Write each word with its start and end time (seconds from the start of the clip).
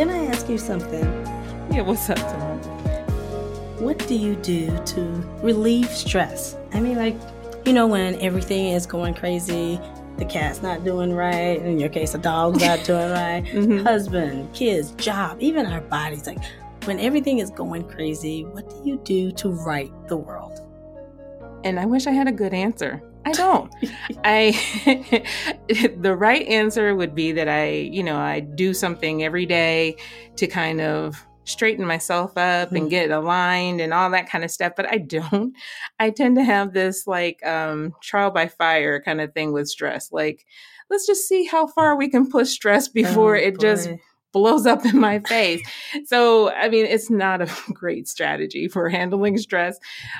can 0.00 0.08
I 0.08 0.24
ask 0.32 0.48
you 0.48 0.56
something? 0.56 1.04
Yeah, 1.70 1.82
what's 1.82 2.08
up, 2.08 2.16
Tom? 2.16 2.58
What 3.84 3.98
do 4.08 4.14
you 4.14 4.34
do 4.36 4.74
to 4.86 5.02
relieve 5.42 5.90
stress? 5.90 6.56
I 6.72 6.80
mean, 6.80 6.96
like, 6.96 7.16
you 7.66 7.74
know, 7.74 7.86
when 7.86 8.14
everything 8.14 8.68
is 8.68 8.86
going 8.86 9.12
crazy, 9.12 9.78
the 10.16 10.24
cat's 10.24 10.62
not 10.62 10.84
doing 10.84 11.12
right, 11.12 11.60
in 11.60 11.78
your 11.78 11.90
case, 11.90 12.12
the 12.12 12.18
dog's 12.18 12.62
not 12.64 12.82
doing 12.86 13.10
right, 13.10 13.44
Mhm. 13.44 13.84
husband, 13.84 14.50
kids, 14.54 14.92
job, 14.92 15.36
even 15.38 15.66
our 15.66 15.82
bodies. 15.82 16.26
Like, 16.26 16.38
when 16.86 16.98
everything 16.98 17.38
is 17.40 17.50
going 17.50 17.84
crazy, 17.86 18.46
what 18.46 18.70
do 18.70 18.76
you 18.88 18.96
do 19.04 19.30
to 19.32 19.50
right 19.50 19.92
the 20.08 20.16
world? 20.16 20.60
And 21.62 21.78
I 21.78 21.84
wish 21.84 22.06
I 22.06 22.12
had 22.12 22.26
a 22.26 22.32
good 22.32 22.54
answer. 22.54 23.02
I 23.24 23.32
don't. 23.32 23.72
I 24.24 24.52
the 25.98 26.16
right 26.16 26.46
answer 26.46 26.94
would 26.94 27.14
be 27.14 27.32
that 27.32 27.48
I, 27.48 27.68
you 27.70 28.02
know, 28.02 28.16
I 28.18 28.40
do 28.40 28.72
something 28.72 29.22
every 29.22 29.46
day 29.46 29.96
to 30.36 30.46
kind 30.46 30.80
of 30.80 31.22
straighten 31.44 31.84
myself 31.84 32.36
up 32.38 32.72
and 32.72 32.86
Mhm. 32.86 32.90
get 32.90 33.10
aligned 33.10 33.80
and 33.80 33.92
all 33.92 34.10
that 34.10 34.28
kind 34.28 34.44
of 34.44 34.50
stuff, 34.50 34.72
but 34.76 34.90
I 34.90 34.98
don't. 34.98 35.54
I 35.98 36.10
tend 36.10 36.36
to 36.36 36.44
have 36.44 36.72
this 36.72 37.06
like 37.06 37.44
um 37.44 37.94
trial 38.00 38.30
by 38.30 38.48
fire 38.48 39.00
kind 39.02 39.20
of 39.20 39.34
thing 39.34 39.52
with 39.52 39.68
stress. 39.68 40.10
Like 40.12 40.46
let's 40.88 41.06
just 41.06 41.28
see 41.28 41.44
how 41.46 41.66
far 41.66 41.96
we 41.96 42.08
can 42.08 42.28
push 42.30 42.48
stress 42.50 42.88
before 42.88 43.36
Oh, 43.36 43.40
it 43.40 43.60
just 43.60 43.88
boy. 43.88 44.00
Blows 44.32 44.66
up 44.66 44.84
in 44.86 44.98
my 45.00 45.18
face. 45.20 45.62
So, 46.06 46.50
I 46.52 46.68
mean, 46.68 46.86
it's 46.86 47.10
not 47.10 47.40
a 47.42 47.48
great 47.72 48.08
strategy 48.08 48.68
for 48.68 48.88
handling 48.88 49.38
stress. 49.38 49.78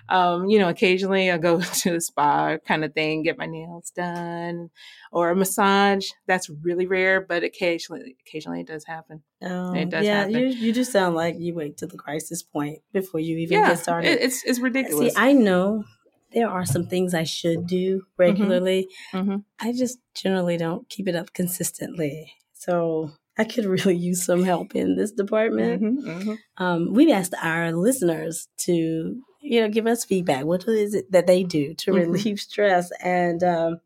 Um, 0.09 0.49
you 0.49 0.59
know, 0.59 0.69
occasionally 0.69 1.31
I 1.31 1.39
go 1.39 1.61
to 1.83 1.91
the 1.93 2.01
spa 2.01 2.59
kind 2.67 2.85
of 2.85 2.93
thing, 2.95 3.23
get 3.23 3.39
my 3.39 3.47
nails 3.47 3.91
done 3.91 4.71
or 5.13 5.31
a 5.31 5.37
massage. 5.37 6.09
That's 6.27 6.49
really 6.51 6.87
rare, 6.87 7.21
but 7.21 7.45
occasionally, 7.45 8.17
occasionally 8.27 8.61
it 8.61 8.67
does 8.67 8.85
happen. 8.85 9.23
Oh, 9.43 9.75
It 9.75 9.91
does 9.91 10.05
yeah, 10.05 10.21
happen. 10.21 10.35
you 10.35 10.47
you 10.49 10.73
just 10.73 10.93
sound 10.93 11.15
like 11.17 11.37
you 11.39 11.55
wait 11.55 11.77
to 11.79 11.87
the 11.87 11.97
crisis 11.97 12.43
point 12.43 12.81
before 12.93 13.21
you 13.21 13.39
even 13.39 13.59
yeah, 13.59 13.69
get 13.71 13.79
started. 13.79 14.09
it- 14.09 14.21
it's 14.23 14.45
it's 14.45 14.59
ridiculous. 14.61 15.15
See, 15.15 15.21
I 15.21 15.33
know 15.33 15.85
there 16.33 16.49
are 16.49 16.65
some 16.65 16.87
things 16.87 17.13
I 17.15 17.25
should 17.25 17.67
do 17.67 18.03
regularly. 18.17 18.87
Mhm. 19.13 19.45
I 19.59 19.73
just 19.73 19.99
generally 20.15 20.57
don't 20.57 20.89
keep 20.89 21.09
it 21.09 21.17
up 21.17 21.33
consistently. 21.33 22.33
So 22.53 23.11
I 23.41 23.45
could 23.45 23.65
really 23.65 23.97
use 23.97 24.23
some 24.25 24.45
help 24.45 24.77
in 24.77 24.97
this 24.97 25.13
department. 25.13 25.83
Mhm, 25.83 26.05
mhm. 26.05 26.39
Um, 26.59 26.93
we've 26.93 27.09
asked 27.11 27.35
our 27.43 27.73
listeners 27.73 28.49
to, 28.67 29.23
you 29.41 29.61
know, 29.63 29.69
give 29.71 29.87
us 29.87 30.05
feedback. 30.05 30.45
What 30.45 30.69
is 30.69 30.93
it 30.95 31.11
that 31.11 31.27
they 31.27 31.43
do 31.43 31.73
to 31.75 31.93
Mhm. 31.93 31.97
relieve 32.13 32.41
stress? 32.41 32.93
And 33.03 33.43
um, 33.43 33.81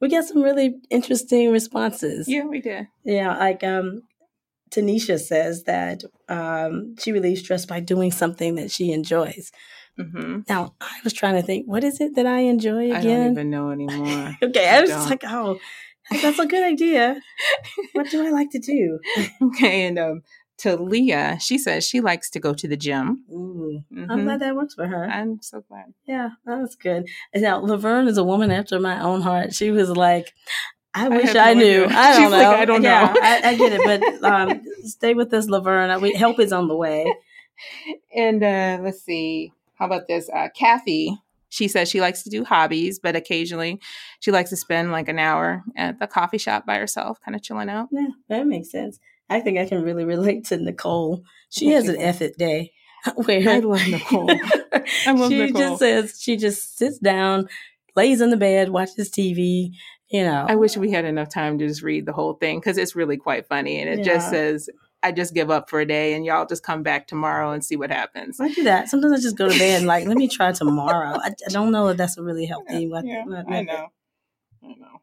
we 0.00 0.08
got 0.08 0.24
some 0.24 0.40
really 0.42 0.76
interesting 0.88 1.50
responses. 1.50 2.28
Yeah, 2.28 2.44
we 2.44 2.60
did. 2.60 2.86
Yeah, 3.04 3.36
like 3.36 3.64
um, 3.64 4.02
Tanisha 4.70 5.18
says 5.18 5.64
that 5.64 6.04
um, 6.28 6.94
she 7.00 7.10
relieves 7.10 7.40
stress 7.40 7.66
by 7.66 7.80
doing 7.80 8.12
something 8.12 8.54
that 8.54 8.70
she 8.70 8.92
enjoys. 8.92 9.50
hmm 9.98 10.40
Now, 10.48 10.74
I 10.80 10.96
was 11.02 11.12
trying 11.12 11.34
to 11.34 11.42
think, 11.42 11.66
what 11.66 11.82
is 11.82 12.00
it 12.00 12.14
that 12.14 12.26
I 12.26 12.40
enjoy 12.54 12.94
I 12.94 13.00
don't 13.02 13.32
even 13.32 13.50
know 13.50 13.70
anymore. 13.72 14.36
okay, 14.44 14.68
I 14.68 14.80
was 14.80 14.90
just 14.90 15.10
like, 15.10 15.24
oh, 15.26 15.58
that's 16.22 16.38
a 16.38 16.46
good 16.46 16.62
idea. 16.64 17.20
what 17.92 18.10
do 18.10 18.24
I 18.26 18.30
like 18.30 18.50
to 18.50 18.58
do? 18.58 18.98
okay, 19.42 19.86
and 19.86 19.98
um, 19.98 20.22
to 20.58 20.76
Leah, 20.76 21.38
she 21.40 21.56
says 21.58 21.86
she 21.86 22.00
likes 22.00 22.28
to 22.30 22.40
go 22.40 22.52
to 22.54 22.68
the 22.68 22.76
gym. 22.76 23.24
Ooh, 23.32 23.82
I'm 23.96 24.08
Mhm. 24.08 24.24
glad 24.24 24.40
that 24.40 24.54
works 24.56 24.74
for 24.74 24.86
her. 24.86 25.04
I'm 25.06 25.40
so 25.42 25.62
glad. 25.68 25.94
yeah, 26.06 26.30
that's 26.44 26.74
good. 26.74 27.06
And 27.32 27.42
Now, 27.42 27.58
Laverne 27.60 28.08
is 28.08 28.18
a 28.18 28.24
woman 28.24 28.50
after 28.50 28.78
my 28.80 29.00
own 29.02 29.20
heart. 29.22 29.54
She 29.54 29.70
was 29.70 29.90
like, 29.90 30.34
I 30.92 31.08
wish 31.08 31.34
I, 31.36 31.54
no 31.54 31.60
knew. 31.60 31.84
idea. 31.84 31.96
I 31.98 32.12
don't 32.12 32.22
She's 32.22 32.30
know. 32.30 32.36
like, 32.38 32.46
I 32.58 32.64
don't 32.64 32.82
yeah, 32.82 33.04
know. 33.06 33.20
I, 33.22 33.40
I 33.50 33.54
get 33.56 33.72
it, 33.72 34.20
but 34.20 34.24
um, 34.30 34.60
stay 34.84 35.14
with 35.14 35.32
us, 35.32 35.48
Laverne. 35.48 36.00
We, 36.00 36.12
help 36.14 36.40
is 36.40 36.52
on 36.52 36.66
the 36.68 36.76
way. 36.76 37.14
And 38.14 38.42
uh, 38.42 38.78
let's 38.82 39.02
see. 39.02 39.52
How 39.76 39.86
about 39.86 40.08
this? 40.08 40.28
Uh, 40.28 40.48
Kathy, 40.54 41.16
she 41.50 41.68
says 41.68 41.90
she 41.90 42.00
likes 42.00 42.22
to 42.22 42.30
do 42.30 42.44
hobbies, 42.44 42.98
but 42.98 43.14
occasionally 43.16 43.80
she 44.20 44.30
likes 44.30 44.50
to 44.50 44.56
spend 44.56 44.92
like 44.92 45.08
an 45.08 45.18
hour 45.18 45.62
at 45.76 45.98
the 45.98 46.06
coffee 46.06 46.38
shop 46.38 46.64
by 46.64 46.78
herself, 46.78 47.20
kind 47.22 47.36
of 47.36 47.42
chilling 47.42 47.68
out. 47.68 47.88
Yeah, 47.92 48.08
that 48.28 48.46
makes 48.46 48.70
sense. 48.70 48.98
I 49.28 49.40
think 49.40 49.58
I 49.58 49.66
can 49.66 49.82
really 49.82 50.04
relate 50.04 50.46
to 50.46 50.56
Nicole. 50.56 51.22
She 51.50 51.68
has 51.68 51.88
an 51.88 52.00
effort 52.00 52.36
day 52.38 52.72
where 53.14 53.48
I 53.48 53.58
love 53.58 53.86
Nicole. 53.86 54.30
I 55.06 55.12
love 55.12 55.30
she 55.30 55.38
Nicole. 55.38 55.60
just 55.60 55.78
says 55.78 56.20
she 56.20 56.36
just 56.36 56.78
sits 56.78 56.98
down, 56.98 57.48
lays 57.94 58.20
in 58.20 58.30
the 58.30 58.36
bed, 58.36 58.70
watches 58.70 59.10
TV. 59.10 59.72
You 60.08 60.24
know, 60.24 60.46
I 60.48 60.56
wish 60.56 60.76
we 60.76 60.90
had 60.90 61.04
enough 61.04 61.28
time 61.28 61.58
to 61.58 61.68
just 61.68 61.82
read 61.82 62.06
the 62.06 62.12
whole 62.12 62.34
thing 62.34 62.58
because 62.58 62.78
it's 62.78 62.96
really 62.96 63.16
quite 63.16 63.46
funny. 63.46 63.80
And 63.80 63.88
it 63.88 64.04
just 64.04 64.28
says, 64.28 64.68
I 65.02 65.12
just 65.12 65.32
give 65.34 65.50
up 65.50 65.70
for 65.70 65.80
a 65.80 65.86
day 65.86 66.12
and 66.14 66.24
y'all 66.24 66.46
just 66.46 66.62
come 66.62 66.82
back 66.82 67.06
tomorrow 67.06 67.52
and 67.52 67.64
see 67.64 67.76
what 67.76 67.90
happens. 67.90 68.38
I 68.40 68.48
do 68.48 68.64
that. 68.64 68.88
Sometimes 68.88 69.12
I 69.12 69.22
just 69.22 69.36
go 69.36 69.48
to 69.48 69.58
bed 69.58 69.78
and 69.78 69.86
like, 69.86 70.06
let 70.06 70.16
me 70.16 70.28
try 70.28 70.52
tomorrow. 70.52 71.18
I, 71.18 71.28
I 71.28 71.50
don't 71.50 71.72
know 71.72 71.88
if 71.88 71.96
that's 71.96 72.18
a 72.18 72.22
really 72.22 72.44
healthy. 72.46 72.86
Yeah, 72.92 73.00
yeah, 73.02 73.24
method. 73.24 73.52
I 73.52 73.62
know. 73.62 73.88
I 74.62 74.68
know. 74.74 75.00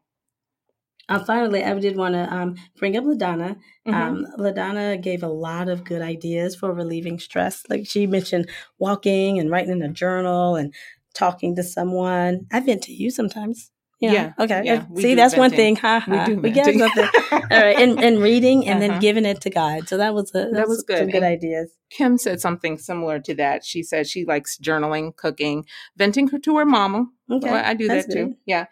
Uh, 1.08 1.24
finally, 1.24 1.64
I 1.64 1.72
did 1.78 1.96
want 1.96 2.14
to 2.14 2.32
um, 2.32 2.56
bring 2.76 2.96
up 2.96 3.04
Ladonna. 3.04 3.56
Mhm. 3.86 3.94
Um, 3.94 4.26
Ladonna 4.38 5.00
gave 5.00 5.22
a 5.22 5.28
lot 5.28 5.68
of 5.68 5.82
good 5.84 6.02
ideas 6.02 6.54
for 6.54 6.72
relieving 6.72 7.18
stress. 7.18 7.62
Like 7.70 7.86
she 7.86 8.06
mentioned, 8.06 8.48
walking 8.78 9.38
and 9.38 9.50
writing 9.50 9.72
in 9.72 9.82
a 9.82 9.88
journal 9.88 10.56
and 10.56 10.74
talking 11.14 11.56
to 11.56 11.62
someone. 11.62 12.46
I 12.52 12.60
vent 12.60 12.82
to 12.84 12.92
you 12.92 13.10
sometimes. 13.10 13.70
You 14.00 14.08
know? 14.08 14.14
Yeah, 14.14 14.32
Okay. 14.38 14.62
yeah, 14.64 14.84
See, 14.96 15.14
that's 15.16 15.36
one 15.36 15.50
thing. 15.50 15.74
Ha 15.76 15.98
ha. 15.98 16.24
we 16.28 16.34
do 16.34 16.40
We 16.40 16.50
got 16.50 16.66
venting. 16.66 16.78
something. 16.80 17.08
All 17.32 17.40
right. 17.50 17.76
And, 17.76 17.98
and 18.02 18.18
reading 18.22 18.66
and 18.68 18.78
Uh-huh. 18.78 18.92
then 18.92 19.00
giving 19.00 19.24
it 19.24 19.40
to 19.40 19.50
God. 19.50 19.88
So 19.88 19.96
that 19.96 20.14
was 20.14 20.32
a, 20.36 20.50
That 20.52 20.68
was 20.68 20.84
good. 20.84 20.98
Some 20.98 21.06
good 21.08 21.24
And- 21.24 21.24
ideas. 21.24 21.72
Kim 21.90 22.16
said 22.18 22.40
something 22.40 22.78
similar 22.78 23.18
to 23.20 23.34
that. 23.36 23.64
She 23.64 23.82
said 23.82 24.06
she 24.06 24.24
likes 24.24 24.56
journaling, 24.58 25.16
cooking, 25.16 25.64
venting 25.96 26.28
to 26.28 26.56
her 26.58 26.64
mama. 26.66 27.06
Okay. 27.30 27.50
Well, 27.50 27.64
I 27.64 27.74
do 27.74 27.88
that's 27.88 28.06
that 28.06 28.12
too. 28.12 28.26
good. 28.26 28.34
Yeah. 28.46 28.66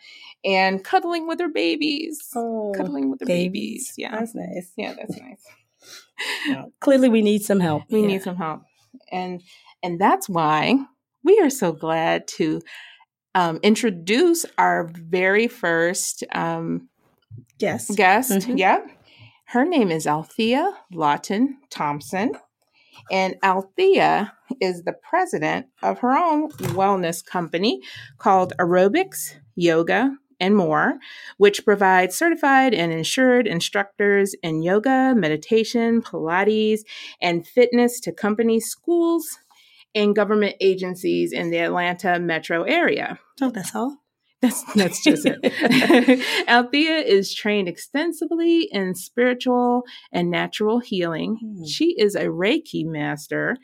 And 0.44 0.84
cuddling 0.84 1.26
with 1.26 1.40
her 1.40 1.48
babies. 1.48 2.28
Oh, 2.36 2.72
cuddling 2.76 3.10
with 3.10 3.20
her 3.20 3.26
babies. 3.26 3.94
Yeah. 3.96 4.12
That's 4.12 4.34
nice. 4.34 4.70
Yeah, 4.76 4.92
that's 4.94 5.16
nice. 5.18 5.42
Well, 6.48 6.72
clearly, 6.80 7.08
we 7.08 7.22
need 7.22 7.42
some 7.42 7.60
help. 7.60 7.84
We 7.90 8.00
here. 8.00 8.08
need 8.08 8.22
some 8.22 8.36
help. 8.36 8.62
And 9.10 9.42
and 9.82 10.00
that's 10.00 10.28
why 10.28 10.76
we 11.24 11.38
are 11.40 11.50
so 11.50 11.72
glad 11.72 12.26
to 12.36 12.60
um, 13.36 13.60
introduce 13.62 14.44
our 14.58 14.90
very 14.92 15.46
first 15.46 16.24
um, 16.32 16.88
Yes. 17.60 17.94
guest. 17.94 18.32
Mhm. 18.32 18.58
Yep. 18.58 18.90
Her 19.46 19.64
name 19.64 19.90
is 19.92 20.06
Althea 20.06 20.76
Lawton 20.90 21.58
Thompson. 21.70 22.32
And 23.10 23.36
Althea 23.44 24.32
is 24.60 24.82
the 24.82 24.94
president 24.94 25.66
of 25.82 25.98
her 26.00 26.16
own 26.16 26.50
wellness 26.74 27.24
company 27.24 27.82
called 28.18 28.52
Aerobics, 28.58 29.34
Yoga, 29.54 30.16
and 30.40 30.56
More, 30.56 30.98
which 31.36 31.64
provides 31.64 32.16
certified 32.16 32.74
and 32.74 32.92
insured 32.92 33.46
instructors 33.46 34.34
in 34.42 34.62
yoga, 34.62 35.14
meditation, 35.16 36.02
Pilates, 36.02 36.80
and 37.20 37.46
fitness 37.46 38.00
to 38.00 38.12
companies, 38.12 38.66
schools, 38.66 39.38
and 39.94 40.14
government 40.14 40.56
agencies 40.60 41.32
in 41.32 41.50
the 41.50 41.58
Atlanta 41.58 42.18
metro 42.18 42.62
area. 42.62 43.18
Oh, 43.40 43.50
that's 43.50 43.74
all. 43.74 43.98
That's 44.42 44.62
that's 44.74 45.02
just 45.02 45.26
it. 45.26 46.22
Althea 46.48 46.98
is 46.98 47.34
trained 47.34 47.68
extensively 47.68 48.68
in 48.70 48.94
spiritual 48.94 49.84
and 50.12 50.30
natural 50.30 50.80
healing. 50.80 51.38
Hmm. 51.40 51.64
She 51.64 51.94
is 51.98 52.14
a 52.14 52.26
Reiki 52.26 52.84
master 52.84 53.56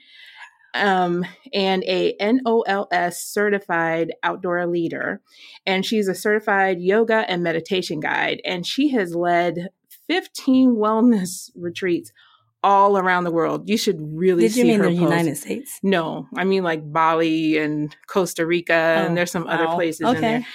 um, 0.74 1.24
and 1.52 1.84
a 1.84 2.16
NOLS 2.18 3.14
certified 3.14 4.12
outdoor 4.22 4.66
leader. 4.66 5.20
And 5.66 5.84
she's 5.84 6.08
a 6.08 6.14
certified 6.14 6.80
yoga 6.80 7.24
and 7.28 7.42
meditation 7.42 8.00
guide. 8.00 8.40
And 8.44 8.66
she 8.66 8.88
has 8.90 9.14
led 9.14 9.68
15 10.08 10.76
wellness 10.76 11.50
retreats 11.56 12.12
all 12.62 12.96
around 12.98 13.24
the 13.24 13.30
world. 13.32 13.68
You 13.68 13.76
should 13.76 13.98
really 14.00 14.42
Did 14.42 14.52
see 14.52 14.60
you 14.60 14.66
mean 14.66 14.82
the 14.82 14.88
post. 14.88 15.00
United 15.00 15.36
States? 15.36 15.78
No, 15.82 16.28
I 16.36 16.44
mean 16.44 16.62
like 16.62 16.80
Bali 16.92 17.58
and 17.58 17.94
Costa 18.06 18.46
Rica, 18.46 18.72
Oh, 19.00 19.06
and 19.06 19.16
there's 19.16 19.30
some 19.30 19.46
other 19.46 19.66
places 19.68 20.06
Okay. 20.06 20.16
in 20.16 20.20
there, 20.22 20.46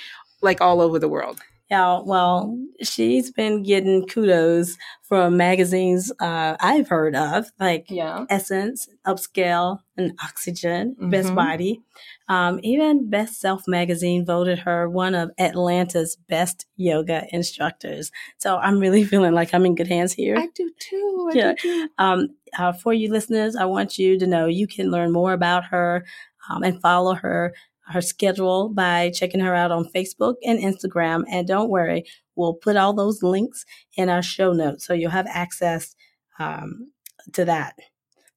like 0.41 0.61
all 0.61 0.81
over 0.81 0.99
the 0.99 1.09
world. 1.09 1.39
Yeah, 1.69 1.99
well, 2.05 2.57
she's 2.81 3.29
been 3.29 3.61
getting 3.61 4.07
kudos 4.07 4.77
from 5.03 5.35
magazines 5.35 6.09
uh, 6.21 6.55
I've 6.61 6.87
heard 6.87 7.13
of, 7.13 7.51
like 7.59 7.87
Yeah. 7.89 8.25
Essence, 8.29 8.87
Upscale, 9.05 9.79
and 9.97 10.13
Oxygen, 10.23 10.95
Best 10.97 11.29
Mhm. 11.29 11.35
Body. 11.35 11.81
Um, 12.29 12.59
even 12.63 13.09
Best 13.09 13.39
Self 13.39 13.63
magazine 13.67 14.25
voted 14.25 14.59
her 14.59 14.89
one 14.89 15.15
of 15.15 15.31
Atlanta's 15.39 16.17
best 16.27 16.65
yoga 16.75 17.25
instructors. 17.31 18.11
So 18.37 18.57
I'm 18.57 18.79
really 18.79 19.03
feeling 19.11 19.33
like 19.33 19.53
I'm 19.53 19.65
in 19.65 19.75
good 19.75 19.87
hands 19.87 20.13
here. 20.13 20.37
I 20.37 20.47
do 20.53 20.69
too. 20.79 21.29
I 21.31 21.37
Yeah. 21.37 21.53
do 21.53 21.55
too. 21.61 21.89
Um, 21.97 22.27
uh, 22.57 22.73
for 22.73 22.93
you 22.93 23.11
listeners, 23.11 23.55
I 23.55 23.65
want 23.65 23.97
you 23.97 24.19
to 24.19 24.27
know 24.27 24.47
you 24.47 24.67
can 24.67 24.91
learn 24.91 25.11
more 25.11 25.33
about 25.33 25.65
her 25.65 26.05
um, 26.49 26.63
and 26.63 26.81
follow 26.81 27.13
her 27.15 27.53
her 27.89 28.01
schedule 28.01 28.67
by 28.67 29.09
checking 29.11 29.39
her 29.39 29.55
out 29.55 29.71
on 29.71 29.89
Facebook 29.95 30.35
and 30.43 30.59
Instagram. 30.59 31.23
And 31.31 31.47
don't 31.47 31.69
worry, 31.69 32.03
we'll 32.35 32.53
put 32.55 32.75
all 32.75 32.91
those 32.93 33.23
links 33.23 33.63
in 33.95 34.09
our 34.09 34.21
show 34.21 34.51
notes 34.51 34.85
so 34.85 34.93
you'll 34.93 35.11
have 35.11 35.27
access 35.29 35.95
um, 36.37 36.91
to 37.31 37.45
that. 37.45 37.75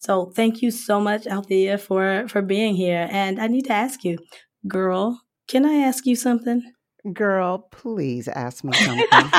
So 0.00 0.32
thank 0.34 0.62
you 0.62 0.70
so 0.70 1.00
much, 1.00 1.26
Althea, 1.26 1.78
for 1.78 2.26
for 2.28 2.42
being 2.42 2.74
here. 2.74 3.08
And 3.10 3.40
I 3.40 3.46
need 3.48 3.66
to 3.66 3.72
ask 3.74 4.02
you, 4.04 4.18
girl, 4.66 5.22
can 5.46 5.66
I 5.66 5.76
ask 5.76 6.06
you 6.06 6.16
something? 6.16 6.62
Girl, 7.12 7.68
please 7.70 8.28
ask 8.28 8.64
me 8.64 8.72
something. 8.74 9.30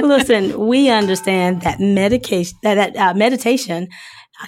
Listen, 0.00 0.66
we 0.68 0.88
understand 0.88 1.62
that 1.62 1.80
medication 1.80 2.58
that, 2.62 2.76
that 2.76 2.96
uh, 2.96 3.14
meditation 3.14 3.88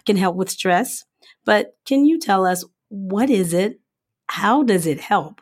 can 0.07 0.17
help 0.17 0.37
with 0.37 0.51
stress, 0.51 1.05
but 1.45 1.77
can 1.85 2.07
you 2.07 2.19
tell 2.19 2.47
us 2.47 2.65
what 2.89 3.29
is 3.29 3.53
it? 3.55 3.81
How 4.29 4.63
does 4.63 4.87
it 4.87 5.01
help? 5.01 5.41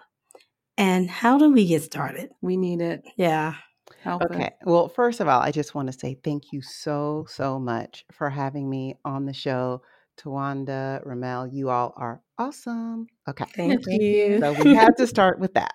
And 0.78 1.10
how 1.10 1.38
do 1.38 1.52
we 1.52 1.66
get 1.66 1.82
started? 1.82 2.30
We 2.40 2.56
need 2.56 2.80
it. 2.80 3.02
Yeah. 3.16 3.56
Help 4.02 4.22
Okay. 4.22 4.46
it. 4.46 4.52
Well, 4.64 4.88
first 4.88 5.20
of 5.20 5.28
all, 5.28 5.40
I 5.40 5.50
just 5.50 5.74
want 5.74 5.92
to 5.92 5.98
say 5.98 6.18
thank 6.22 6.52
you 6.52 6.62
so, 6.62 7.26
so 7.28 7.58
much 7.58 8.04
for 8.12 8.30
having 8.30 8.68
me 8.68 8.94
on 9.04 9.26
the 9.26 9.32
show. 9.32 9.82
Tawanda, 10.18 11.04
Ramel, 11.04 11.48
you 11.48 11.70
all 11.70 11.94
are 11.96 12.22
awesome. 12.38 13.06
Okay. 13.28 13.44
Thank 13.56 13.84
Thank 13.84 14.00
you. 14.00 14.40
So 14.40 14.52
we 14.52 14.74
had 14.74 14.96
to 14.96 15.06
start 15.06 15.38
with 15.38 15.54
that. 15.54 15.74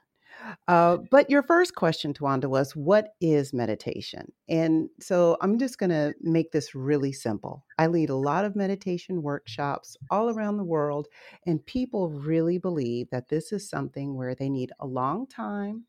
Uh, 0.67 0.97
but 1.11 1.29
your 1.29 1.41
first 1.41 1.75
question, 1.75 2.13
Tawanda, 2.13 2.45
was 2.45 2.75
what 2.75 3.09
is 3.21 3.53
meditation? 3.53 4.31
And 4.49 4.89
so 4.99 5.37
I'm 5.41 5.57
just 5.57 5.77
going 5.77 5.89
to 5.89 6.13
make 6.21 6.51
this 6.51 6.75
really 6.75 7.13
simple. 7.13 7.65
I 7.77 7.87
lead 7.87 8.09
a 8.09 8.15
lot 8.15 8.45
of 8.45 8.55
meditation 8.55 9.23
workshops 9.23 9.95
all 10.11 10.29
around 10.29 10.57
the 10.57 10.63
world, 10.63 11.07
and 11.45 11.65
people 11.65 12.09
really 12.09 12.57
believe 12.57 13.09
that 13.11 13.29
this 13.29 13.51
is 13.51 13.69
something 13.69 14.15
where 14.15 14.35
they 14.35 14.49
need 14.49 14.71
a 14.79 14.85
long 14.85 15.25
time 15.27 15.85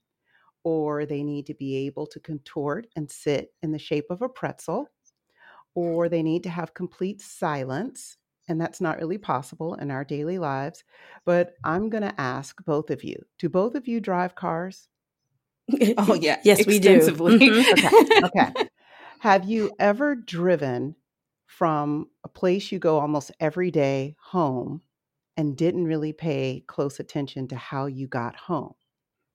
or 0.66 1.06
they 1.06 1.22
need 1.22 1.46
to 1.46 1.54
be 1.54 1.76
able 1.86 2.08
to 2.08 2.18
contort 2.20 2.88
and 2.96 3.08
sit 3.10 3.54
in 3.62 3.70
the 3.72 3.78
shape 3.78 4.06
of 4.10 4.20
a 4.22 4.28
pretzel, 4.28 4.88
or 5.74 6.08
they 6.08 6.22
need 6.22 6.42
to 6.44 6.50
have 6.50 6.74
complete 6.74 7.20
silence. 7.20 8.16
And 8.48 8.60
that's 8.60 8.80
not 8.80 8.98
really 8.98 9.18
possible 9.18 9.74
in 9.74 9.90
our 9.90 10.04
daily 10.04 10.38
lives. 10.38 10.84
But 11.24 11.54
I'm 11.64 11.90
going 11.90 12.02
to 12.04 12.20
ask 12.20 12.64
both 12.64 12.90
of 12.90 13.04
you 13.04 13.16
do 13.38 13.48
both 13.48 13.74
of 13.76 13.88
you 13.88 14.00
drive 14.00 14.34
cars? 14.34 14.88
Oh 15.98 16.14
yeah. 16.20 16.38
Yes, 16.44 16.66
we 16.66 16.78
do. 16.78 17.16
extensively. 17.18 17.34
Mhm. 17.38 17.64
Okay. 17.72 17.90
Okay. 18.24 18.50
Have 19.20 19.44
you 19.48 19.72
ever 19.80 20.14
driven 20.16 20.96
from 21.46 22.10
a 22.24 22.28
place 22.28 22.72
you 22.72 22.78
go 22.78 22.98
almost 23.00 23.30
every 23.40 23.70
day 23.70 24.16
home 24.20 24.82
and 25.36 25.56
didn't 25.56 25.86
really 25.86 26.12
pay 26.12 26.64
close 26.68 27.00
attention 27.00 27.48
to 27.48 27.56
how 27.56 27.86
you 27.86 28.08
got 28.08 28.36
home? 28.36 28.74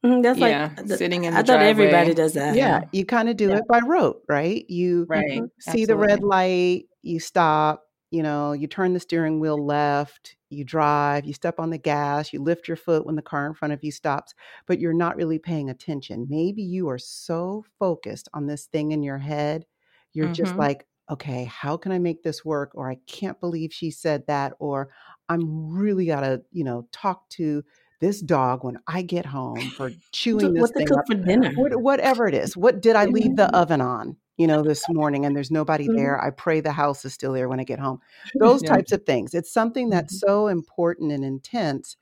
Mhm, 0.03 0.23
That's 0.23 0.39
Yeah, 0.39 0.41
like 0.41 0.75
the- 0.77 0.97
sitting 0.97 1.25
in 1.25 1.35
I 1.35 1.43
the 1.43 1.43
thought 1.43 1.61
everybody 1.61 2.13
does 2.13 2.33
that. 2.33 2.57
Yeah, 2.57 2.81
you 2.91 3.05
kind 3.05 3.29
of 3.29 3.37
do 3.37 3.51
Yeah. 3.51 3.55
it 3.55 3.67
by 3.67 3.79
rote, 3.79 4.23
right? 4.27 4.65
You 4.69 5.09
Right. 5.09 5.51
See 5.59 5.85
the 5.85 5.95
red 5.97 6.23
light, 6.23 6.85
you 7.03 7.19
stop, 7.19 7.85
you 8.11 8.23
know, 8.23 8.53
you 8.53 8.67
turn 8.67 8.93
the 8.93 8.99
steering 8.99 9.39
wheel 9.39 9.63
left, 9.65 10.35
you 10.49 10.63
drive, 10.65 11.25
you 11.25 11.33
step 11.33 11.59
on 11.59 11.69
the 11.71 11.77
gas, 11.79 12.33
you 12.33 12.41
lift 12.43 12.67
your 12.67 12.77
foot 12.77 13.05
when 13.05 13.15
the 13.15 13.21
car 13.23 13.47
in 13.47 13.53
front 13.53 13.73
of 13.73 13.83
you 13.83 13.91
stops, 13.91 14.33
but 14.67 14.79
you're 14.79 14.93
not 14.93 15.15
really 15.17 15.39
paying 15.39 15.69
attention. 15.69 16.27
Maybe 16.29 16.63
you 16.63 16.89
are 16.89 16.97
so 16.99 17.65
focused 17.79 18.29
on 18.33 18.47
this 18.47 18.65
thing 18.67 18.91
in 18.93 19.03
your 19.03 19.19
head, 19.19 19.65
you're 20.13 20.29
just 20.29 20.57
Mhm. 20.57 20.59
like, 20.59 20.87
okay, 21.11 21.45
how 21.45 21.77
can 21.77 21.91
I 21.93 21.99
make 21.99 22.23
this 22.23 22.45
work? 22.45 22.71
Or 22.75 22.89
I 22.91 22.95
can't 23.07 23.39
believe 23.41 23.73
she 23.73 23.91
said 23.91 24.27
that, 24.27 24.53
or 24.59 24.89
I'm 25.29 25.69
really 25.71 26.07
got 26.07 26.21
to, 26.21 26.43
you 26.51 26.63
know, 26.65 26.87
talk 26.91 27.29
to 27.31 27.63
this 28.01 28.21
dog 28.21 28.63
when 28.65 28.77
I 28.87 29.03
get 29.03 29.25
home 29.27 29.71
for 29.71 29.95
chewing 30.11 30.53
What 30.53 30.53
this 30.53 30.71
what 30.71 30.75
thing 30.77 30.91
up 30.93 31.05
for 31.07 31.15
dinner? 31.15 31.53
what, 31.55 31.81
whatever 31.81 32.27
it 32.27 32.33
is. 32.33 32.57
What 32.57 32.81
did 32.81 32.95
i 32.95 33.05
leave 33.05 33.35
the 33.35 33.47
Mhm. 33.47 33.57
oven 33.57 33.81
on 33.81 34.17
you 34.37 34.47
know 34.47 34.63
this 34.63 34.87
morning 34.89 35.25
and 35.25 35.35
there's 35.35 35.51
nobody 35.51 35.89
there. 35.95 36.21
I 36.21 36.31
pray 36.31 36.61
the 36.61 36.71
house 36.71 37.05
is 37.05 37.13
still 37.13 37.33
there 37.33 37.49
when 37.49 37.59
i 37.59 37.63
get 37.63 37.79
home. 37.79 37.99
Those 38.39 38.61
Yeah. 38.61 38.73
types 38.73 38.91
of 38.91 39.03
things. 39.05 39.33
It's 39.33 39.53
something 39.53 39.89
that's 39.89 40.13
Mhm. 40.13 40.19
so 40.19 40.47
important 40.47 41.11
and 41.11 41.23
intense 41.25 41.97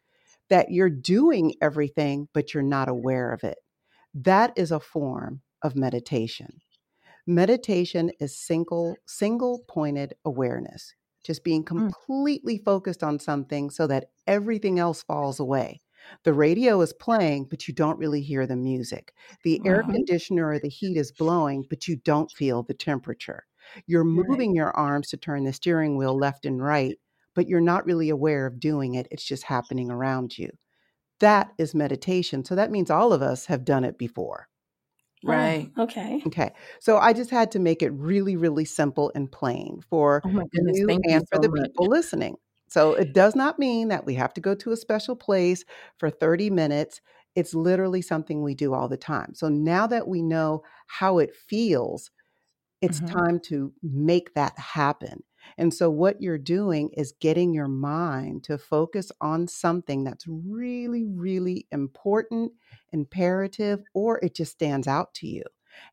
that 0.49 0.71
you're 0.71 0.89
doing 0.91 1.55
everything 1.61 2.29
but 2.33 2.53
you're 2.53 2.63
not 2.63 2.89
aware 2.89 3.31
of 3.33 3.43
it. 3.43 3.59
That 4.15 4.53
is 4.57 4.71
a 4.71 4.79
form 4.81 5.41
of 5.63 5.75
meditation. 5.75 6.61
Meditation 7.27 8.11
is 8.19 8.37
single 8.37 9.01
single 9.07 9.59
pointed 9.67 10.15
awareness. 10.25 10.95
Just 11.25 11.43
being 11.43 11.63
completely 11.65 12.57
focused 12.59 13.03
on 13.03 13.19
something 13.19 13.69
so 13.71 13.87
that 13.87 14.11
everything 14.27 14.79
else 14.79 15.03
falls 15.03 15.39
away 15.39 15.81
the 16.23 16.33
radio 16.33 16.81
is 16.81 16.93
playing 16.93 17.45
but 17.45 17.67
you 17.67 17.73
don't 17.73 17.99
really 17.99 18.21
hear 18.21 18.45
the 18.47 18.55
music 18.55 19.13
the 19.43 19.61
air 19.65 19.83
Mhm. 19.83 19.93
conditioner 19.93 20.47
or 20.49 20.59
the 20.59 20.69
heat 20.69 20.97
is 20.97 21.11
blowing 21.11 21.65
but 21.69 21.87
you 21.87 21.95
don't 21.97 22.31
feel 22.31 22.63
the 22.63 22.73
temperature 22.73 23.45
you're 23.87 24.03
Right. 24.13 24.25
moving 24.27 24.55
your 24.55 24.71
arms 24.77 25.09
to 25.09 25.17
turn 25.17 25.43
the 25.43 25.53
steering 25.53 25.97
wheel 25.97 26.17
left 26.17 26.45
and 26.45 26.61
right 26.63 26.99
but 27.35 27.47
you're 27.47 27.61
not 27.61 27.85
really 27.85 28.09
aware 28.09 28.45
of 28.45 28.59
doing 28.59 28.95
it 28.95 29.07
it's 29.11 29.23
just 29.25 29.43
happening 29.43 29.89
around 29.91 30.37
you 30.37 30.49
that 31.19 31.51
is 31.57 31.75
meditation 31.75 32.45
so 32.45 32.55
that 32.55 32.71
means 32.71 32.89
all 32.91 33.13
of 33.13 33.21
us 33.21 33.45
have 33.47 33.65
done 33.65 33.83
it 33.85 33.97
before 33.97 34.47
Oh, 35.25 35.53
Right. 35.53 35.71
okay. 35.77 36.27
Okay. 36.27 36.51
So 36.79 36.97
I 36.97 37.13
just 37.13 37.29
had 37.29 37.51
to 37.51 37.59
make 37.59 37.81
it 37.81 37.91
really, 37.91 38.35
really 38.35 38.65
simple 38.65 39.11
and 39.15 39.31
plain 39.31 39.81
for 39.89 40.23
Oh 40.23 40.47
goodness. 40.53 40.81
you 40.81 40.99
and 41.05 41.23
for 41.31 41.37
so 41.37 41.39
the 41.39 41.49
much. 41.49 41.71
people 41.73 41.89
listening. 41.89 42.35
So 42.69 42.93
it 42.93 43.13
does 43.13 43.35
not 43.35 43.59
mean 43.59 43.87
that 43.89 44.05
we 44.05 44.15
have 44.15 44.33
to 44.35 44.41
go 44.41 44.55
to 44.55 44.71
a 44.71 44.77
special 44.77 45.15
place 45.15 45.63
for 45.97 46.09
30 46.09 46.49
minutes. 46.49 47.01
It's 47.35 47.53
literally 47.53 48.01
something 48.01 48.41
we 48.43 48.55
do 48.55 48.73
all 48.73 48.87
the 48.89 48.97
time. 48.97 49.33
So 49.35 49.49
now 49.49 49.87
that 49.87 50.07
we 50.07 50.21
know 50.21 50.63
how 50.87 51.19
it 51.19 51.35
feels, 51.35 52.11
it's 52.81 53.01
Mhm. 53.01 53.19
time 53.21 53.39
to 53.41 53.73
make 53.83 54.33
that 54.35 54.57
happen. 54.57 55.23
And 55.57 55.73
so, 55.73 55.89
what 55.89 56.21
you're 56.21 56.37
doing 56.37 56.89
is 56.93 57.13
getting 57.19 57.53
your 57.53 57.67
mind 57.67 58.43
to 58.45 58.57
focus 58.57 59.11
on 59.21 59.47
something 59.47 60.03
that's 60.03 60.25
really, 60.27 61.05
really 61.05 61.67
important, 61.71 62.53
imperative, 62.91 63.83
or 63.93 64.19
it 64.23 64.35
just 64.35 64.53
stands 64.53 64.87
out 64.87 65.13
to 65.15 65.27
you. 65.27 65.43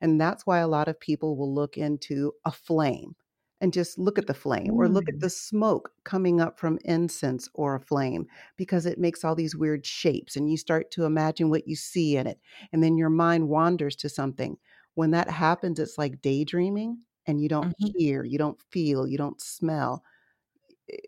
And 0.01 0.21
that's 0.21 0.47
why 0.47 0.59
a 0.59 0.69
lot 0.69 0.89
of 0.89 0.99
people 1.01 1.37
will 1.37 1.53
look 1.55 1.77
into 1.77 2.33
a 2.45 2.53
flame 2.53 3.15
and 3.61 3.73
just 3.73 3.99
look 3.99 4.19
at 4.19 4.27
the 4.27 4.35
flame 4.35 4.73
or 4.77 4.89
look 4.89 5.09
at 5.09 5.15
Mm. 5.15 5.21
the 5.21 5.31
smoke 5.31 5.93
coming 6.05 6.41
up 6.41 6.59
from 6.59 6.79
incense 6.85 7.49
or 7.55 7.75
a 7.75 7.81
flame 7.81 8.27
because 8.57 8.87
it 8.87 8.99
makes 8.99 9.25
all 9.25 9.35
these 9.35 9.57
weird 9.57 9.87
shapes 9.87 10.37
and 10.37 10.51
you 10.51 10.57
start 10.57 10.91
to 10.93 11.05
imagine 11.05 11.51
what 11.51 11.67
you 11.69 11.77
see 11.77 12.17
in 12.17 12.27
it. 12.27 12.41
And 12.73 12.83
then 12.83 12.97
your 12.97 13.11
mind 13.11 13.49
wanders 13.49 13.97
to 13.97 14.09
something 14.09 14.59
when 14.95 15.11
that 15.11 15.29
happens, 15.31 15.79
it's 15.79 15.99
like 15.99 16.23
daydreaming 16.23 17.03
and 17.27 17.41
you 17.41 17.49
don't 17.49 17.71
Mhm. 17.79 17.97
hear, 17.97 18.25
you 18.25 18.39
don't 18.39 18.61
feel, 18.71 19.07
you 19.07 19.19
don't 19.19 19.41
smell, 19.41 20.03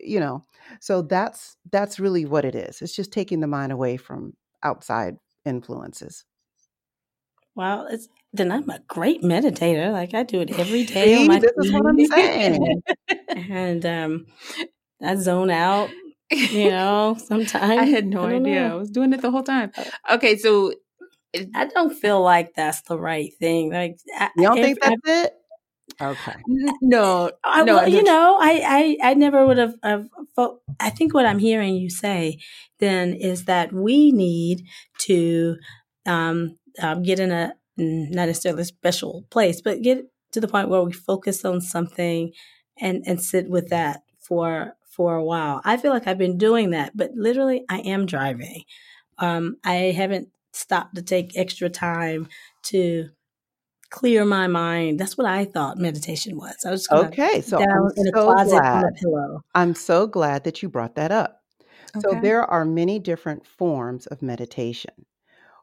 you 0.00 0.20
know. 0.20 0.44
So 0.80 1.02
that's 1.02 1.56
that's 1.70 2.00
really 2.00 2.24
what 2.24 2.44
it 2.44 2.54
is. 2.54 2.82
It's 2.82 2.94
just 2.94 3.12
taking 3.12 3.40
the 3.40 3.46
mind 3.46 3.72
away 3.72 3.96
from 3.96 4.36
outside 4.62 5.16
influences. 5.44 6.24
Well, 7.58 7.86
it's 7.90 8.08
then 8.32 8.52
I'm 8.52 8.70
a 8.70 8.78
great 8.86 9.22
meditator. 9.22 9.92
Like 9.92 10.14
I 10.14 10.22
do 10.22 10.40
it 10.40 10.50
every 10.58 10.84
day 10.94 11.14
on 11.14 11.22
See, 11.22 11.28
my 11.28 11.38
this 11.40 11.52
is 11.56 11.72
what 11.72 11.86
I'm 11.86 12.04
saying. 12.06 12.82
and 13.50 13.84
um, 13.86 14.26
I 15.02 15.16
zone 15.16 15.50
out. 15.50 15.90
You 16.30 16.70
know, 16.70 17.16
sometimes 17.18 17.54
I 17.80 17.84
had 17.84 18.06
no 18.06 18.24
I 18.24 18.30
don't 18.30 18.42
idea. 18.46 18.70
I 18.72 18.74
was 18.74 18.90
doing 18.90 19.12
it 19.12 19.22
the 19.22 19.30
whole 19.32 19.42
time. 19.42 19.72
Okay, 20.10 20.36
so 20.38 20.72
it- 21.32 21.50
I 21.54 21.66
don't 21.66 21.92
feel 21.94 22.22
like 22.22 22.54
that's 22.54 22.82
the 22.82 22.98
right 22.98 23.32
thing. 23.40 23.72
Like 23.72 23.98
I, 24.16 24.30
You 24.36 24.44
don't 24.44 24.58
if 24.58 24.64
think 24.64 24.78
I- 24.82 24.88
that's 24.90 25.26
it? 25.26 25.32
Okay. 26.00 26.34
no, 26.80 27.30
I, 27.44 27.64
no, 27.64 27.76
well, 27.76 27.88
you 27.88 28.02
know, 28.04 28.38
I, 28.40 28.96
I, 29.02 29.10
I 29.10 29.14
never 29.14 29.44
would 29.46 29.58
have, 29.58 29.74
have 29.82 30.06
I 30.80 30.90
think 30.90 31.14
what 31.14 31.26
I'm 31.26 31.38
hearing 31.40 31.74
you 31.74 31.90
say 31.90 32.38
then 32.78 33.14
is 33.14 33.46
that 33.46 33.72
we 33.72 34.12
need 34.12 34.62
to 35.00 35.56
um, 36.06 36.56
um, 36.80 37.02
get 37.02 37.18
in 37.18 37.30
a 37.30 37.54
not 37.76 38.26
necessarily 38.26 38.64
special 38.64 39.24
place, 39.30 39.60
but 39.60 39.82
get 39.82 40.04
to 40.32 40.40
the 40.40 40.48
point 40.48 40.68
where 40.68 40.82
we 40.82 40.92
focus 40.92 41.44
on 41.44 41.60
something 41.60 42.32
and 42.80 43.02
and 43.06 43.20
sit 43.20 43.48
with 43.48 43.68
that 43.68 44.02
for 44.18 44.74
for 44.84 45.14
a 45.14 45.24
while. 45.24 45.60
I 45.64 45.76
feel 45.76 45.92
like 45.92 46.06
I've 46.06 46.18
been 46.18 46.38
doing 46.38 46.70
that, 46.70 46.96
but 46.96 47.12
literally, 47.14 47.64
I 47.68 47.78
am 47.80 48.06
driving. 48.06 48.64
Um, 49.18 49.56
I 49.64 49.92
haven't 49.96 50.28
stopped 50.52 50.96
to 50.96 51.02
take 51.02 51.36
extra 51.36 51.68
time 51.68 52.28
to 52.64 53.08
clear 53.90 54.24
my 54.24 54.46
mind. 54.46 54.98
That's 54.98 55.16
what 55.16 55.26
I 55.26 55.44
thought 55.44 55.78
meditation 55.78 56.36
was. 56.36 56.56
I 56.66 56.70
was 56.70 56.88
Okay. 56.90 57.40
So 57.40 57.58
down 57.58 57.68
I'm 57.70 57.90
in 57.96 58.08
a 58.08 58.12
so 58.12 58.24
closet 58.24 58.52
glad. 58.52 58.84
a 58.84 58.92
pillow. 58.92 59.44
I'm 59.54 59.74
so 59.74 60.06
glad 60.06 60.44
that 60.44 60.62
you 60.62 60.68
brought 60.68 60.96
that 60.96 61.10
up. 61.12 61.42
So 62.00 62.18
there 62.20 62.44
are 62.44 62.64
many 62.64 62.98
different 62.98 63.46
forms 63.46 64.06
of 64.06 64.20
meditation. 64.20 64.92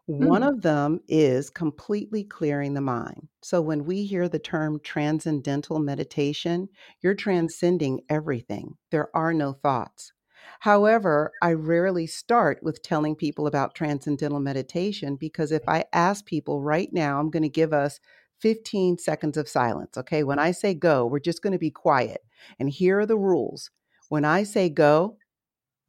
One 0.08 0.44
Mm. 0.44 0.50
of 0.50 0.62
them 0.62 1.00
is 1.08 1.50
completely 1.50 2.24
clearing 2.24 2.74
the 2.74 2.82
mind. 2.82 3.28
So 3.42 3.62
when 3.62 3.86
we 3.86 4.06
hear 4.06 4.30
the 4.30 4.40
term 4.40 4.80
transcendental 4.82 5.80
meditation, 5.80 6.70
you're 7.02 7.16
transcending 7.16 8.02
everything. 8.10 8.76
There 8.92 9.10
are 9.16 9.34
no 9.34 9.54
thoughts. 9.54 10.14
However, 10.60 11.34
I 11.42 11.54
rarely 11.54 12.06
start 12.08 12.62
with 12.62 12.84
telling 12.84 13.16
people 13.16 13.48
about 13.48 13.74
transcendental 13.74 14.40
meditation 14.40 15.16
because 15.16 15.52
if 15.52 15.68
I 15.68 15.86
ask 15.92 16.26
people 16.26 16.62
right 16.62 16.92
now, 16.94 17.20
I'm 17.20 17.32
going 17.32 17.44
to 17.44 17.50
give 17.50 17.74
us 17.74 18.00
15 18.42 18.98
seconds 19.00 19.38
of 19.38 19.50
silence. 19.50 19.98
Okay. 19.98 20.24
When 20.24 20.40
I 20.40 20.52
say 20.52 20.74
go, 20.76 21.06
we're 21.06 21.20
just 21.20 21.42
going 21.42 21.54
to 21.54 21.60
be 21.60 21.72
quiet. 21.72 22.22
And 22.60 22.70
here 22.70 23.00
are 23.00 23.06
the 23.06 23.18
rules. 23.18 23.72
When 24.10 24.24
I 24.26 24.44
say 24.44 24.70
go, 24.70 25.18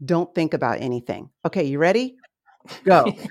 don't 0.04 0.35
think 0.35 0.54
about 0.54 0.80
anything. 0.80 1.30
Okay, 1.44 1.64
you 1.64 1.78
ready? 1.78 2.16
Go. 2.85 3.16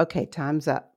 okay, 0.00 0.26
time's 0.26 0.68
up. 0.68 0.92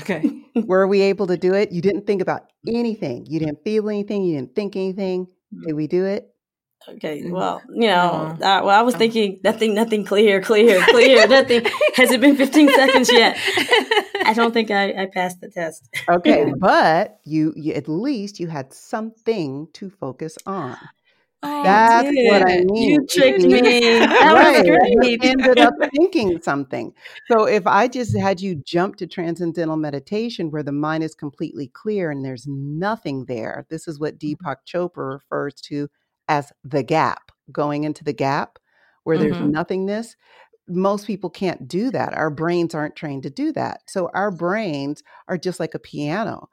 Okay. 0.00 0.42
Were 0.66 0.86
we 0.86 1.00
able 1.02 1.26
to 1.28 1.36
do 1.36 1.54
it? 1.54 1.72
You 1.72 1.82
didn't 1.82 2.06
think 2.06 2.22
about 2.22 2.42
anything. 2.68 3.26
You 3.26 3.38
didn't 3.40 3.64
feel 3.64 3.88
anything. 3.88 4.22
You 4.24 4.36
didn't 4.36 4.54
think 4.54 4.76
anything. 4.76 5.26
Did 5.66 5.74
we 5.74 5.86
do 5.86 6.04
it? 6.06 6.28
Okay, 6.88 7.22
Mm, 7.22 7.30
well, 7.30 7.62
you 7.68 7.86
know, 7.86 8.36
no. 8.40 8.46
uh, 8.46 8.60
well, 8.64 8.70
I 8.70 8.82
was 8.82 8.96
Oh. 8.96 8.98
thinking 8.98 9.38
nothing, 9.44 9.72
nothing 9.72 10.04
clear, 10.04 10.40
clear, 10.40 10.80
clear, 10.86 11.28
nothing. 11.28 11.64
Has 11.94 12.10
it 12.10 12.20
been 12.20 12.34
15 12.36 12.70
seconds 12.70 13.08
yet? 13.12 13.36
I 14.26 14.32
don't 14.34 14.52
think 14.52 14.72
I, 14.72 15.02
I 15.02 15.06
passed 15.06 15.40
the 15.40 15.48
test. 15.48 15.88
Okay, 16.08 16.52
but 16.58 17.20
you, 17.24 17.52
you 17.54 17.74
at 17.74 17.86
least 17.88 18.40
you 18.40 18.48
had 18.48 18.72
something 18.72 19.68
to 19.74 19.90
focus 19.90 20.36
on. 20.44 20.76
Oh, 21.44 21.62
That's 21.64 22.08
what 22.24 22.42
I 22.48 22.60
mean. 22.60 22.92
You 22.92 23.06
tricked 23.08 23.40
me. 23.42 23.60
That 23.98 24.32
right. 24.34 24.64
was 24.64 24.88
You 24.92 25.18
ended 25.22 25.58
up 25.58 25.74
thinking 25.96 26.40
something. 26.40 26.92
So 27.30 27.44
if 27.46 27.66
I 27.66 27.88
just 27.88 28.16
had 28.18 28.40
you 28.40 28.56
jump 28.64 28.96
to 28.96 29.06
transcendental 29.06 29.76
meditation 29.76 30.50
where 30.50 30.62
the 30.62 30.72
mind 30.72 31.02
is 31.02 31.14
completely 31.14 31.68
clear 31.68 32.10
and 32.10 32.24
there's 32.24 32.46
nothing 32.46 33.24
there, 33.26 33.66
this 33.70 33.88
is 33.88 33.98
what 33.98 34.18
Deepak 34.18 34.56
Chopra 34.66 35.14
refers 35.14 35.54
to 35.62 35.88
as 36.28 36.52
the 36.62 36.82
gap, 36.82 37.32
going 37.50 37.84
into 37.84 38.04
the 38.04 38.12
gap 38.12 38.58
where 39.04 39.18
there's 39.18 39.36
Mhm. 39.36 39.50
nothingness. 39.50 40.14
Most 40.68 41.08
people 41.08 41.28
can't 41.28 41.66
do 41.66 41.90
that. 41.90 42.14
Our 42.14 42.30
brains 42.30 42.72
aren't 42.72 42.94
trained 42.94 43.24
to 43.24 43.30
do 43.30 43.52
that. 43.54 43.80
So 43.88 44.10
our 44.14 44.30
brains 44.30 45.02
are 45.26 45.36
just 45.36 45.58
like 45.58 45.74
a 45.74 45.80
piano. 45.80 46.48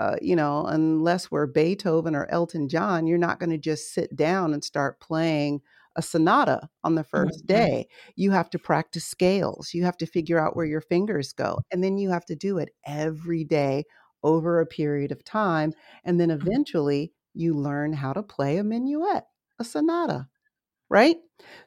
Uh, 0.00 0.16
you 0.22 0.36
know, 0.36 0.66
unless 0.66 1.30
we're 1.30 1.46
Beethoven 1.46 2.16
or 2.16 2.26
Elton 2.30 2.68
John, 2.70 3.06
you're 3.06 3.18
not 3.18 3.40
going 3.40 3.50
to 3.50 3.58
just 3.58 3.94
sit 3.94 4.16
down 4.16 4.54
and 4.54 4.64
start 4.64 5.00
playing 5.00 5.62
a 5.96 6.02
sonata 6.02 6.70
on 6.84 6.96
the 6.96 7.04
1st 7.04 7.46
Mhm. 7.46 7.46
day. 7.46 7.88
You 8.16 8.32
have 8.32 8.50
to 8.50 8.60
practice 8.60 9.06
scales. 9.06 9.74
You 9.74 9.84
have 9.84 9.98
to 9.98 10.06
figure 10.06 10.38
out 10.40 10.56
where 10.56 10.66
your 10.66 10.82
fingers 10.82 11.32
go. 11.34 11.60
And 11.72 11.84
then 11.84 11.98
you 11.98 12.10
have 12.10 12.26
to 12.26 12.36
do 12.36 12.58
it 12.58 12.70
every 12.86 13.44
day 13.44 13.84
over 14.24 14.60
a 14.60 14.66
period 14.66 15.12
of 15.12 15.24
time. 15.24 15.74
And 16.04 16.20
then 16.20 16.30
eventually 16.30 17.12
you 17.34 17.54
learn 17.56 17.92
how 17.94 18.12
to 18.14 18.22
play 18.22 18.58
a 18.58 18.64
minuet, 18.64 19.24
a 19.58 19.64
sonata, 19.64 20.28
right? 20.90 21.18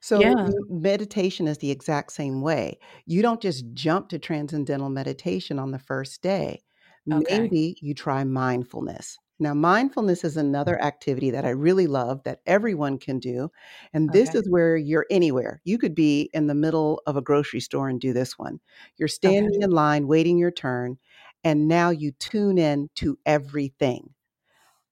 So 0.01 0.35
Yeah. 0.35 0.63
meditation 0.69 1.47
is 1.47 1.59
the 1.59 1.71
exact 1.71 2.11
same 2.13 2.41
way. 2.41 2.79
You 3.05 3.21
don't 3.21 3.41
just 3.41 3.65
jump 3.73 4.09
to 4.09 4.19
transcendental 4.19 4.89
meditation 4.89 5.59
on 5.59 5.71
the 5.71 5.79
first 5.79 6.21
day. 6.21 6.63
Okay. 7.11 7.49
Maybe 7.49 7.77
you 7.81 7.93
try 7.93 8.23
mindfulness. 8.23 9.17
Now, 9.39 9.53
mindfulness 9.53 10.23
is 10.23 10.37
another 10.37 10.81
activity 10.81 11.31
that 11.31 11.43
I 11.45 11.49
really 11.49 11.87
love 11.87 12.23
that 12.23 12.41
everyone 12.45 12.97
can 12.99 13.19
do. 13.19 13.49
And 13.93 14.11
this 14.13 14.29
Okay. 14.29 14.35
is 14.35 14.47
where 14.49 14.77
you're 14.77 15.05
anywhere. 15.09 15.61
You 15.65 15.77
could 15.77 15.95
be 15.95 16.29
in 16.33 16.47
the 16.47 16.55
middle 16.55 17.01
of 17.07 17.17
a 17.17 17.21
grocery 17.21 17.59
store 17.59 17.89
and 17.89 17.99
do 17.99 18.13
this 18.13 18.37
one. 18.39 18.59
You're 18.97 19.07
standing 19.09 19.61
in 19.61 19.71
line, 19.71 20.07
waiting 20.07 20.37
your 20.37 20.51
turn, 20.51 20.97
and 21.43 21.67
now 21.67 21.89
you 21.89 22.11
tune 22.13 22.57
in 22.57 22.89
to 22.95 23.17
everything. 23.25 24.13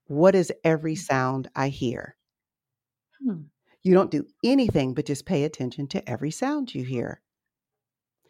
What 0.08 0.36
is 0.36 0.54
every 0.64 0.96
sound 0.96 1.50
I 1.56 1.70
hear? 1.70 2.18
Hmm. 3.20 3.44
You 3.84 3.94
don't 3.94 4.12
do 4.12 4.28
anything 4.44 4.94
but 4.94 5.06
just 5.08 5.26
pay 5.26 5.44
attention 5.44 5.88
to 5.88 6.08
every 6.10 6.30
sound 6.32 6.76
you 6.76 6.84
hear. 6.84 7.22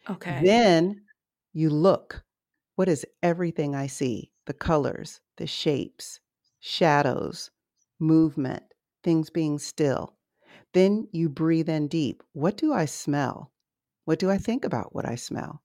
Okay. 0.09 0.51
Then 0.51 1.05
you 1.53 1.69
look. 1.69 2.23
What 2.81 2.89
is 2.89 3.05
everything 3.21 3.75
I 3.75 3.85
see? 3.85 4.31
The 4.47 4.55
colors, 4.55 5.21
the 5.37 5.45
shapes, 5.45 6.19
shadows, 6.59 7.51
movement, 7.99 8.63
things 9.03 9.29
being 9.29 9.59
still. 9.59 10.15
Then 10.73 11.07
you 11.11 11.29
breathe 11.29 11.69
in 11.69 11.89
deep. 11.89 12.23
What 12.33 12.57
do 12.57 12.73
I 12.73 12.85
smell? 12.85 13.51
What 14.05 14.17
do 14.17 14.31
I 14.31 14.39
think 14.39 14.65
about 14.65 14.95
what 14.95 15.07
I 15.07 15.13
smell? 15.13 15.61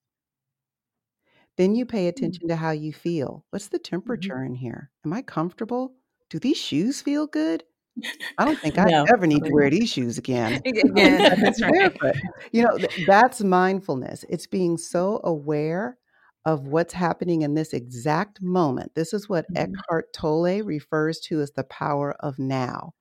Then 1.57 1.75
you 1.75 1.87
pay 1.87 2.05
mm. 2.05 2.09
attention 2.11 2.49
to 2.49 2.57
how 2.57 2.73
you 2.73 2.93
feel. 2.93 3.47
What's 3.49 3.69
the 3.69 3.79
mm-hmm. 3.79 3.95
temperature 3.95 4.45
in 4.45 4.55
here? 4.55 4.91
Am 5.03 5.15
I 5.15 5.23
comfortable? 5.23 5.95
Do 6.29 6.39
these 6.39 6.59
shoes 6.59 7.01
feel 7.01 7.27
good? 7.27 7.65
I 8.37 8.45
don't 8.45 8.59
think 8.59 8.77
I 8.79 8.91
No. 8.91 9.07
ever 9.11 9.27
need 9.27 9.43
to 9.43 9.51
wear 9.55 9.71
these 9.71 9.89
shoes 9.89 10.19
again. 10.19 10.61
yeah, 10.67 11.35
that's 11.35 11.63
right. 11.63 11.97
You 12.53 12.65
know, 12.65 12.79
that's 13.07 13.43
mindfulness. 13.43 14.27
It's 14.29 14.47
being 14.47 14.77
mm. 14.77 14.81
so 14.81 15.23
aware 15.25 15.97
of 16.47 16.69
what's 16.69 16.95
happening 16.95 17.43
in 17.43 17.55
this 17.55 17.75
exact 17.75 18.43
moment. 18.43 18.95
This 18.97 19.13
is 19.15 19.29
what 19.29 19.49
Mhm. 19.49 19.57
Eckhart 19.57 20.15
Tolle 20.15 20.63
refers 20.63 21.21
to 21.23 21.43
as 21.43 21.53
the 21.53 21.65
power 21.65 22.13
of 22.21 22.39
now. 22.41 22.95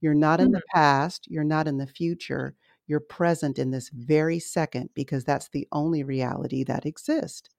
You're 0.00 0.14
not 0.14 0.40
in 0.40 0.52
the 0.52 0.62
past, 0.74 1.28
you're 1.30 1.44
not 1.44 1.68
in 1.68 1.78
the 1.78 1.86
future, 1.88 2.56
you're 2.86 3.00
present 3.00 3.58
in 3.58 3.72
this 3.72 3.90
very 3.90 4.38
second 4.40 4.90
because 4.94 5.24
that's 5.24 5.50
the 5.50 5.68
only 5.72 6.04
reality 6.04 6.64
that 6.64 6.86
exists. 6.86 7.50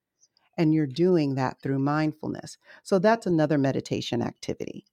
And 0.57 0.73
you're 0.73 0.87
doing 0.87 1.35
that 1.35 1.61
through 1.61 1.79
mindfulness. 1.79 2.57
So 2.83 2.99
that's 2.99 3.27
another 3.27 3.57
meditation 3.59 4.21
activity. 4.23 4.85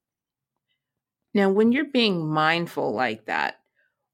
Now, 1.35 1.51
when 1.51 1.73
you're 1.73 1.85
being 1.85 2.27
mindful 2.29 2.93
like 2.93 3.27
that, 3.27 3.61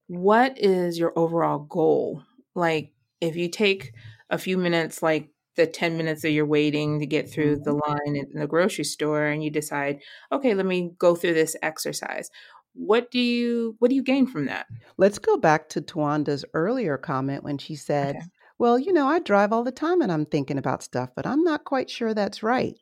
what 0.08 0.58
is 0.58 0.98
your 0.98 1.12
overall 1.18 1.60
goal? 1.60 2.24
Like, 2.54 2.94
if 3.20 3.36
you 3.36 3.48
take 3.50 3.94
a 4.30 4.38
few 4.38 4.58
minutes, 4.58 5.02
like 5.02 5.30
the 5.56 5.66
10 5.66 5.96
minutes 5.96 6.22
that 6.22 6.30
you're 6.30 6.46
waiting 6.46 7.00
to 7.00 7.06
get 7.06 7.30
through 7.32 7.58
the 7.64 7.72
line 7.75 8.16
in 8.16 8.38
the 8.40 8.46
grocery 8.46 8.84
store, 8.84 9.25
and 9.26 9.42
you 9.44 9.50
decide, 9.50 10.00
okay, 10.32 10.54
let 10.54 10.66
me 10.66 10.92
go 10.98 11.14
through 11.16 11.34
this 11.34 11.56
exercise. 11.62 12.30
What 12.75 13.10
do 13.10 13.18
you 13.20 13.76
what 13.78 13.88
do 13.88 13.94
you 13.96 14.02
gain 14.02 14.26
from 14.26 14.46
that? 14.46 14.66
Let's 14.98 15.18
go 15.18 15.38
back 15.38 15.70
to 15.70 15.80
Tawanda's 15.80 16.44
earlier 16.52 16.98
comment 16.98 17.42
when 17.42 17.56
she 17.58 17.76
said, 17.76 18.18
Okay. 18.18 18.30
Well, 18.58 18.78
you 18.78 18.92
know, 18.92 19.06
I 19.06 19.18
drive 19.20 19.50
all 19.52 19.64
the 19.64 19.72
time 19.72 20.00
and 20.02 20.10
I'm 20.12 20.26
thinking 20.26 20.58
about 20.58 20.82
stuff, 20.82 21.10
but 21.14 21.26
I'm 21.26 21.42
not 21.42 21.64
quite 21.64 21.88
sure 21.90 22.12
that's 22.14 22.42
right. 22.42 22.76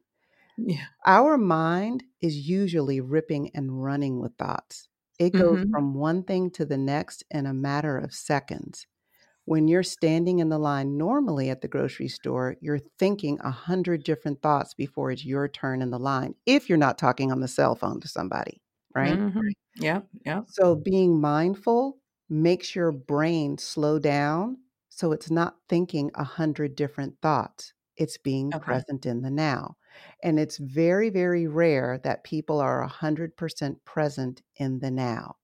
Yeah. 0.57 0.87
Our 1.07 1.39
mind 1.39 2.05
is 2.21 2.49
usually 2.49 3.01
ripping 3.01 3.51
and 3.55 3.83
running 3.83 4.21
with 4.21 4.37
thoughts. 4.37 4.89
It 5.19 5.35
goes 5.37 5.59
Mhm. 5.59 5.65
from 5.71 5.95
one 5.95 6.25
thing 6.25 6.51
to 6.53 6.65
the 6.67 6.77
next 6.79 7.23
in 7.31 7.47
a 7.47 7.55
matter 7.55 7.97
of 7.97 8.13
seconds. 8.13 8.87
When 9.47 9.69
you're 9.69 9.83
standing 9.83 10.39
in 10.39 10.49
the 10.49 10.59
line 10.59 10.97
normally 10.97 11.51
at 11.51 11.61
the 11.61 11.69
grocery 11.69 12.09
store, 12.09 12.57
you're 12.61 12.79
thinking 12.79 13.39
a 13.41 13.51
hundred 13.51 14.03
different 14.05 14.41
thoughts 14.43 14.75
before 14.75 15.11
it's 15.11 15.25
your 15.25 15.49
turn 15.49 15.83
in 15.83 15.91
the 15.91 15.99
line, 15.99 16.35
if 16.47 16.69
you're 16.69 16.79
not 16.79 16.99
talking 16.99 17.31
on 17.31 17.41
the 17.41 17.49
cell 17.49 17.75
phone 17.75 18.01
to 18.01 18.09
somebody, 18.09 18.63
right? 18.95 19.23
Mhm. 19.29 19.53
Yeah, 19.77 20.03
Yep. 20.25 20.47
So 20.47 20.75
being 20.77 21.21
mindful 21.21 22.01
makes 22.29 22.75
your 22.75 22.93
brain 22.93 23.59
slow 23.59 23.99
down 23.99 24.59
so 24.89 25.11
it's 25.13 25.31
not 25.31 25.59
thinking 25.69 26.11
a 26.15 26.25
hundred 26.25 26.77
different 26.77 27.21
thoughts. 27.21 27.73
It's 27.97 28.17
being 28.19 28.55
Okay. 28.55 28.75
present 28.75 29.05
in 29.07 29.23
the 29.23 29.31
now. 29.31 29.77
And 30.23 30.39
it's 30.39 30.59
very, 30.59 31.11
very 31.11 31.47
rare 31.49 31.99
that 32.05 32.25
people 32.25 32.61
are 32.61 32.81
100% 32.81 33.85
present 33.85 34.43
in 34.57 34.79
the 34.81 34.91
now. 34.91 35.37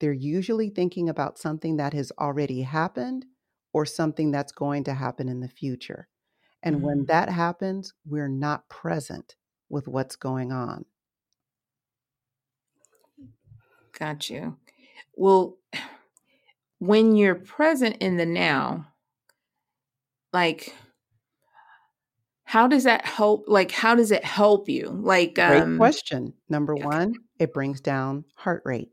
They're 0.00 0.12
usually 0.12 0.70
thinking 0.70 1.08
about 1.08 1.38
something 1.38 1.76
that 1.76 1.94
has 1.94 2.12
already 2.18 2.62
happened 2.62 3.26
or 3.74 3.86
something 3.86 4.32
that's 4.32 4.52
going 4.52 4.84
to 4.86 4.94
happen 4.94 5.28
in 5.28 5.40
the 5.40 5.48
future. 5.50 6.08
And 6.62 6.82
when 6.82 7.04
Mm. 7.04 7.06
that 7.06 7.28
happens, 7.30 7.94
we're 8.06 8.28
not 8.28 8.68
present 8.70 9.36
with 9.70 9.88
what's 9.88 10.16
going 10.16 10.52
on. 10.52 10.86
Got 13.92 14.28
you. 14.30 14.58
Well, 15.14 15.58
when 16.78 17.16
you're 17.16 17.34
present 17.34 17.96
in 18.00 18.16
the 18.16 18.26
now, 18.26 18.92
like 20.32 20.74
how 22.44 22.66
does 22.66 22.84
that 22.84 23.04
help 23.06 23.44
like 23.48 23.70
how 23.70 23.94
does 23.94 24.10
it 24.10 24.24
help 24.24 24.68
you? 24.68 24.88
Like 24.90 25.38
Great 25.46 25.68
um 25.68 25.76
question. 25.76 26.34
Number 26.48 26.76
okay. 26.80 26.86
one, 26.86 27.22
it 27.38 27.52
brings 27.54 27.80
down 27.80 28.24
heart 28.34 28.62
rate. 28.64 28.90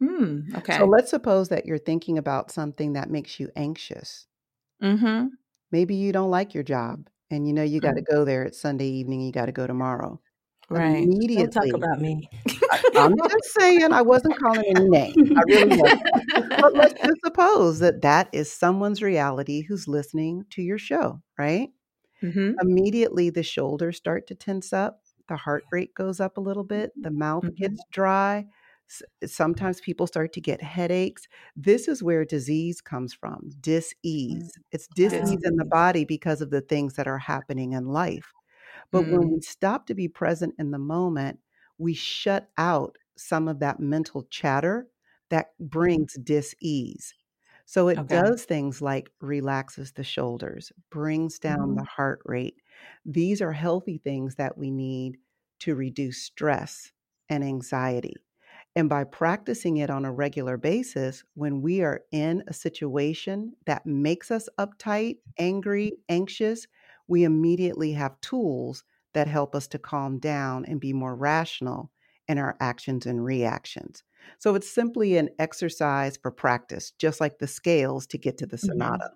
Hmm, 0.00 0.40
okay. 0.56 0.78
So 0.78 0.86
let's 0.86 1.10
suppose 1.10 1.48
that 1.48 1.66
you're 1.66 1.78
thinking 1.78 2.18
about 2.18 2.50
something 2.52 2.92
that 2.94 3.10
makes 3.10 3.40
you 3.40 3.50
anxious. 3.56 4.26
mhm. 4.80 5.36
Maybe 5.70 5.94
you 5.94 6.12
don't 6.12 6.30
like 6.30 6.54
your 6.54 6.62
job 6.64 7.08
and 7.30 7.46
you 7.46 7.52
know 7.52 7.62
you 7.62 7.80
got 7.80 7.94
to 7.94 8.02
go 8.02 8.24
there. 8.24 8.44
It's 8.44 8.60
Sunday 8.60 8.88
evening, 8.88 9.20
you 9.20 9.32
got 9.32 9.46
to 9.46 9.52
go 9.52 9.66
tomorrow. 9.66 10.20
Right. 10.68 11.10
Don't 11.34 11.52
Immediately. 11.52 11.52
talk 11.52 11.74
about 11.74 12.00
me. 12.00 12.28
I'm 12.96 13.14
just 13.22 13.54
saying, 13.58 13.92
I 13.92 14.02
wasn't 14.02 14.38
calling 14.38 14.64
any 14.68 14.88
name. 14.88 15.16
I 15.36 15.42
really 15.48 15.72
wasn't. 15.72 16.10
But 16.60 16.72
let's 16.76 16.94
just 17.06 17.20
suppose 17.24 17.78
that 17.80 18.02
that 18.02 18.28
is 18.32 18.52
someone's 18.52 19.02
reality 19.02 19.62
who's 19.62 19.88
listening 19.88 20.44
to 20.50 20.62
your 20.62 20.78
show, 20.78 21.22
right? 21.38 21.70
Mhm. 22.22 22.60
Immediately, 22.62 23.30
the 23.30 23.42
shoulders 23.42 23.96
start 23.98 24.26
to 24.28 24.34
tense 24.34 24.72
up, 24.72 25.02
the 25.28 25.36
heart 25.36 25.66
rate 25.72 25.94
goes 25.94 26.20
up 26.20 26.36
a 26.38 26.40
little 26.40 26.64
bit, 26.64 26.92
the 27.02 27.10
mouth 27.10 27.44
Mhm. 27.44 27.56
gets 27.56 27.84
dry, 27.92 28.46
Sometimes 29.24 29.80
people 29.80 30.06
start 30.06 30.32
to 30.34 30.40
get 30.40 30.62
headaches. 30.62 31.26
This 31.56 31.88
is 31.88 32.02
where 32.02 32.24
disease 32.24 32.80
comes 32.80 33.12
from. 33.12 33.50
Mm. 33.62 34.48
It's 34.72 34.88
dis 34.94 35.12
ease 35.12 35.42
in 35.42 35.56
the 35.56 35.64
body 35.64 36.04
because 36.04 36.40
of 36.40 36.50
the 36.50 36.60
things 36.60 36.94
that 36.94 37.08
are 37.08 37.18
happening 37.18 37.72
in 37.72 37.86
life. 37.86 38.32
But 38.90 39.04
mm. 39.04 39.12
when 39.12 39.30
we 39.30 39.40
stop 39.40 39.86
to 39.86 39.94
be 39.94 40.08
present 40.08 40.54
in 40.58 40.70
the 40.70 40.78
moment, 40.78 41.40
we 41.78 41.94
shut 41.94 42.48
out 42.56 42.96
some 43.16 43.48
of 43.48 43.58
that 43.60 43.80
mental 43.80 44.26
chatter 44.30 44.88
that 45.30 45.50
brings 45.58 46.14
dis 46.14 46.54
ease. 46.60 47.14
So 47.64 47.88
it 47.88 47.98
okay. 47.98 48.22
does 48.22 48.44
things 48.44 48.80
like 48.80 49.10
relaxes 49.20 49.92
the 49.92 50.04
shoulders, 50.04 50.70
brings 50.90 51.40
down 51.40 51.70
mm-hmm. 51.70 51.78
the 51.78 51.84
heart 51.84 52.20
rate. 52.24 52.56
These 53.04 53.42
are 53.42 53.52
healthy 53.52 53.98
things 53.98 54.36
that 54.36 54.56
we 54.56 54.70
need 54.70 55.18
to 55.60 55.74
reduce 55.74 56.22
stress 56.22 56.92
and 57.28 57.42
anxiety. 57.42 58.14
And 58.76 58.90
by 58.90 59.04
practicing 59.04 59.78
it 59.78 59.88
on 59.88 60.04
a 60.04 60.12
regular 60.12 60.58
basis, 60.58 61.24
when 61.34 61.62
we 61.62 61.80
are 61.80 62.02
in 62.12 62.44
a 62.46 62.52
situation 62.52 63.54
that 63.64 63.86
makes 63.86 64.30
us 64.30 64.50
uptight, 64.58 65.16
angry, 65.38 65.94
anxious, 66.10 66.66
we 67.08 67.24
immediately 67.24 67.92
have 67.92 68.20
tools 68.20 68.84
that 69.14 69.28
help 69.28 69.54
us 69.54 69.66
to 69.68 69.78
calm 69.78 70.18
down 70.18 70.66
and 70.66 70.78
be 70.78 70.92
more 70.92 71.16
rational 71.16 71.90
in 72.28 72.36
our 72.36 72.54
actions 72.60 73.06
and 73.06 73.24
reactions. 73.24 74.04
So 74.38 74.54
it's 74.54 74.68
simply 74.68 75.16
an 75.16 75.30
exercise 75.38 76.18
for 76.18 76.30
practice, 76.30 76.92
just 76.98 77.18
like 77.18 77.38
the 77.38 77.46
scales 77.46 78.06
to 78.08 78.18
get 78.18 78.36
to 78.38 78.46
the 78.46 78.56
mm-hmm. 78.56 78.72
sonata. 78.72 79.04
Mm-hmm. 79.04 79.14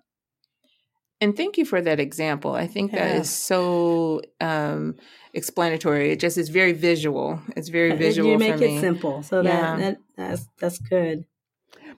And 1.21 1.37
thank 1.37 1.57
you 1.57 1.65
for 1.65 1.81
that 1.81 1.99
example. 1.99 2.53
I 2.53 2.65
think 2.65 2.91
yeah. 2.91 3.07
that 3.07 3.21
is 3.21 3.29
so 3.29 4.21
um, 4.41 4.95
explanatory. 5.33 6.11
It 6.11 6.19
just 6.19 6.37
is 6.37 6.49
very 6.49 6.73
visual. 6.73 7.39
It's 7.55 7.69
very 7.69 7.95
visual. 7.95 8.31
You 8.31 8.39
make 8.39 8.55
it 8.55 8.59
me. 8.61 8.79
simple, 8.79 9.21
so 9.21 9.41
yeah. 9.41 9.77
that, 9.77 9.77
that 9.77 9.97
that's 10.17 10.47
that's 10.59 10.79
good. 10.79 11.25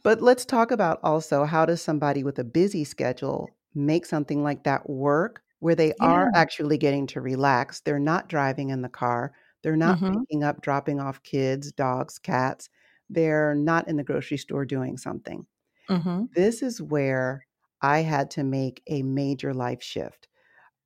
But 0.04 0.22
let's 0.22 0.44
talk 0.44 0.72
about 0.72 1.00
also 1.04 1.46
how 1.46 1.66
does 1.66 1.82
somebody 1.82 2.24
with 2.26 2.38
a 2.38 2.44
busy 2.44 2.84
schedule 2.84 3.50
make 3.74 4.06
something 4.06 4.44
like 4.44 4.66
that 4.66 4.90
work 4.90 5.42
where 5.60 5.76
they 5.76 5.88
yeah. 5.88 5.94
are 6.02 6.32
actually 6.36 6.78
getting 6.78 7.08
to 7.08 7.22
relax. 7.22 7.80
They're 7.80 8.00
not 8.00 8.28
driving 8.28 8.70
in 8.72 8.82
the 8.82 8.90
car. 8.90 9.32
They're 9.62 9.78
not 9.78 10.00
mm-hmm. 10.00 10.20
picking 10.20 10.44
up, 10.44 10.62
dropping 10.62 11.00
off 11.00 11.24
kids, 11.24 11.72
dogs, 11.72 12.20
cats. 12.20 12.70
They're 13.10 13.56
not 13.56 13.88
in 13.88 13.96
the 13.96 14.04
grocery 14.04 14.38
store 14.38 14.66
doing 14.66 14.98
something. 14.98 15.46
Mm-hmm. 15.90 16.26
This 16.36 16.62
is 16.62 16.82
where 16.82 17.46
I 17.84 18.00
had 18.00 18.32
to 18.32 18.44
make 18.44 18.82
a 18.88 19.04
major 19.04 19.54
life 19.54 19.84
shift. 19.84 20.28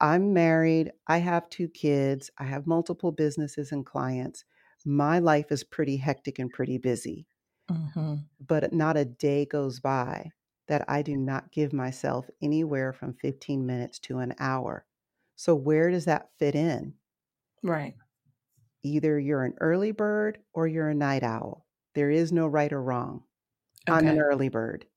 I'm 0.01 0.33
married, 0.33 0.93
I 1.07 1.19
have 1.19 1.49
two 1.49 1.69
kids, 1.69 2.31
I 2.37 2.45
have 2.45 2.67
multiple 2.67 3.11
businesses 3.13 3.71
and 3.71 3.85
clients. 3.85 4.45
My 4.85 5.19
life 5.19 5.51
is 5.51 5.63
pretty 5.63 5.97
hectic 5.97 6.39
and 6.39 6.51
pretty 6.51 6.77
busy. 6.79 7.27
Mm-hmm. 7.69 8.27
But 8.39 8.73
not 8.73 8.97
a 8.97 9.05
day 9.05 9.45
goes 9.45 9.79
by 9.79 10.31
that 10.65 10.83
I 10.87 11.03
do 11.03 11.15
not 11.15 11.51
give 11.51 11.71
myself 11.71 12.27
anywhere 12.41 12.91
from 12.91 13.13
15 13.13 13.63
minutes 13.67 13.99
to 13.99 14.17
an 14.17 14.33
hour. 14.39 14.87
So, 15.35 15.53
where 15.53 15.91
does 15.91 16.05
that 16.05 16.31
fit 16.39 16.55
in? 16.55 16.97
Right. 17.61 17.95
Either 18.81 19.19
you're 19.19 19.43
an 19.43 19.53
early 19.61 19.91
bird 19.91 20.43
or 20.51 20.65
you're 20.67 20.89
a 20.89 20.95
night 20.95 21.21
owl. 21.21 21.67
There 21.93 22.09
is 22.09 22.31
no 22.31 22.47
right 22.47 22.73
or 22.73 22.81
wrong. 22.81 23.25
Okay. 23.87 23.97
I'm 23.97 24.07
an 24.07 24.19
early 24.19 24.49
bird. 24.49 24.87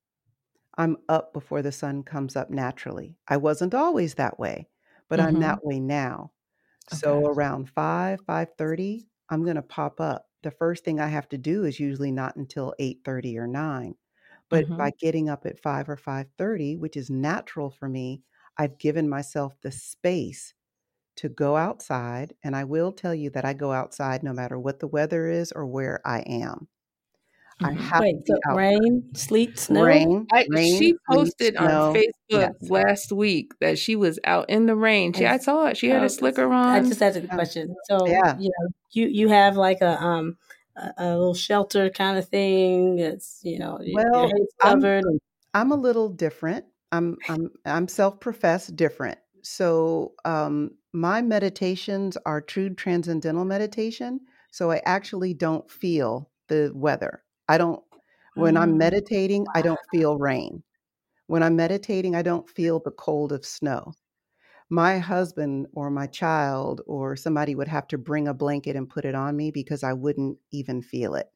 I'm 0.76 0.96
up 1.08 1.32
before 1.32 1.62
the 1.62 1.72
sun 1.72 2.02
comes 2.04 2.36
up 2.36 2.50
naturally. 2.50 3.16
I 3.28 3.36
wasn't 3.36 3.74
always 3.74 4.14
that 4.14 4.38
way, 4.38 4.68
but 5.08 5.20
mm-hmm. 5.20 5.28
I'm 5.28 5.38
that 5.40 5.64
way 5.64 5.80
now. 5.80 6.32
Okay. 6.92 7.00
So 7.00 7.26
around 7.26 7.70
5, 7.70 8.20
5:30, 8.26 9.08
I'm 9.30 9.44
going 9.44 9.56
to 9.56 9.62
pop 9.62 10.00
up. 10.00 10.28
The 10.42 10.50
first 10.50 10.84
thing 10.84 11.00
I 11.00 11.08
have 11.08 11.28
to 11.30 11.38
do 11.38 11.64
is 11.64 11.80
usually 11.80 12.12
not 12.12 12.36
until 12.36 12.74
8:30 12.80 13.36
or 13.38 13.46
9. 13.46 13.96
But 14.50 14.66
mm-hmm. 14.66 14.76
by 14.76 14.92
getting 14.98 15.28
up 15.28 15.46
at 15.46 15.58
5 15.60 15.88
or 15.88 15.96
5:30, 15.96 16.78
which 16.78 16.96
is 16.96 17.10
natural 17.10 17.70
for 17.70 17.88
me, 17.88 18.22
I've 18.58 18.78
given 18.78 19.08
myself 19.08 19.56
the 19.62 19.70
space 19.72 20.54
to 21.16 21.28
go 21.28 21.56
outside, 21.56 22.34
and 22.42 22.56
I 22.56 22.64
will 22.64 22.92
tell 22.92 23.14
you 23.14 23.30
that 23.30 23.44
I 23.44 23.54
go 23.54 23.72
outside 23.72 24.22
no 24.22 24.32
matter 24.32 24.58
what 24.58 24.80
the 24.80 24.88
weather 24.88 25.28
is 25.28 25.52
or 25.52 25.66
where 25.66 26.00
I 26.06 26.20
am. 26.20 26.68
I 27.62 27.72
mm-hmm. 27.72 27.78
have 27.78 28.00
Wait, 28.00 28.16
so 28.26 28.54
rain, 28.54 29.10
sleet, 29.14 29.58
snow. 29.58 29.84
Rain, 29.84 30.26
I, 30.32 30.46
rain 30.48 30.78
she 30.78 30.94
posted 31.10 31.56
sleet, 31.56 31.60
on 31.60 31.94
Facebook 31.94 32.12
yes. 32.28 32.54
last 32.62 33.12
week 33.12 33.52
that 33.60 33.78
she 33.78 33.96
was 33.96 34.18
out 34.24 34.48
in 34.48 34.66
the 34.66 34.74
rain. 34.74 35.12
She, 35.12 35.26
I 35.26 35.36
saw 35.36 35.66
it. 35.66 35.76
She 35.76 35.88
had 35.88 36.02
a 36.02 36.08
slicker 36.08 36.50
on. 36.50 36.68
I 36.68 36.80
just 36.80 37.02
asked 37.02 37.18
a 37.18 37.26
question. 37.26 37.74
So 37.84 38.06
yeah, 38.06 38.36
you 38.38 38.50
know, 38.58 38.68
you 38.92 39.08
you 39.08 39.28
have 39.28 39.56
like 39.56 39.80
a 39.82 40.02
um 40.02 40.38
a, 40.76 40.92
a 40.98 41.08
little 41.10 41.34
shelter 41.34 41.90
kind 41.90 42.16
of 42.16 42.28
thing. 42.28 42.98
It's 42.98 43.40
you 43.42 43.58
know, 43.58 43.78
well, 43.92 44.30
covered. 44.60 45.04
I'm, 45.04 45.18
I'm 45.52 45.72
a 45.72 45.76
little 45.76 46.08
different. 46.08 46.64
I'm 46.92 47.18
I'm 47.28 47.50
I'm 47.64 47.88
self-professed 47.88 48.74
different. 48.76 49.18
So 49.42 50.14
um, 50.24 50.72
my 50.92 51.22
meditations 51.22 52.16
are 52.26 52.40
true 52.40 52.74
transcendental 52.74 53.44
meditation. 53.44 54.20
So 54.50 54.70
I 54.70 54.82
actually 54.84 55.34
don't 55.34 55.70
feel 55.70 56.30
the 56.48 56.72
weather. 56.74 57.22
I 57.50 57.58
don't, 57.58 57.82
when 58.34 58.56
I'm 58.56 58.74
mm. 58.74 58.78
meditating, 58.78 59.44
I 59.56 59.60
don't 59.60 59.80
feel 59.90 60.16
rain. 60.16 60.62
When 61.26 61.42
I'm 61.42 61.56
meditating, 61.56 62.14
I 62.14 62.22
don't 62.22 62.48
feel 62.48 62.78
the 62.78 62.92
cold 62.92 63.32
of 63.32 63.44
snow. 63.44 63.92
My 64.68 64.98
husband 64.98 65.66
or 65.72 65.90
my 65.90 66.06
child 66.06 66.80
or 66.86 67.16
somebody 67.16 67.56
would 67.56 67.66
have 67.66 67.88
to 67.88 67.98
bring 67.98 68.28
a 68.28 68.34
blanket 68.34 68.76
and 68.76 68.88
put 68.88 69.04
it 69.04 69.16
on 69.16 69.36
me 69.36 69.50
because 69.50 69.82
I 69.82 69.94
wouldn't 69.94 70.38
even 70.52 70.80
feel 70.80 71.16
it. 71.16 71.26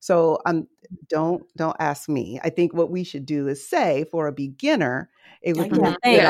So 0.00 0.38
um, 0.46 0.66
don't 1.10 1.42
don't 1.58 1.76
ask 1.78 2.08
me. 2.08 2.40
I 2.42 2.48
think 2.48 2.72
what 2.72 2.90
we 2.90 3.04
should 3.04 3.26
do 3.26 3.48
is 3.48 3.68
say 3.68 4.06
for 4.10 4.28
a 4.28 4.32
beginner, 4.32 5.10
it 5.42 5.58
would 5.58 5.70
be 5.70 5.78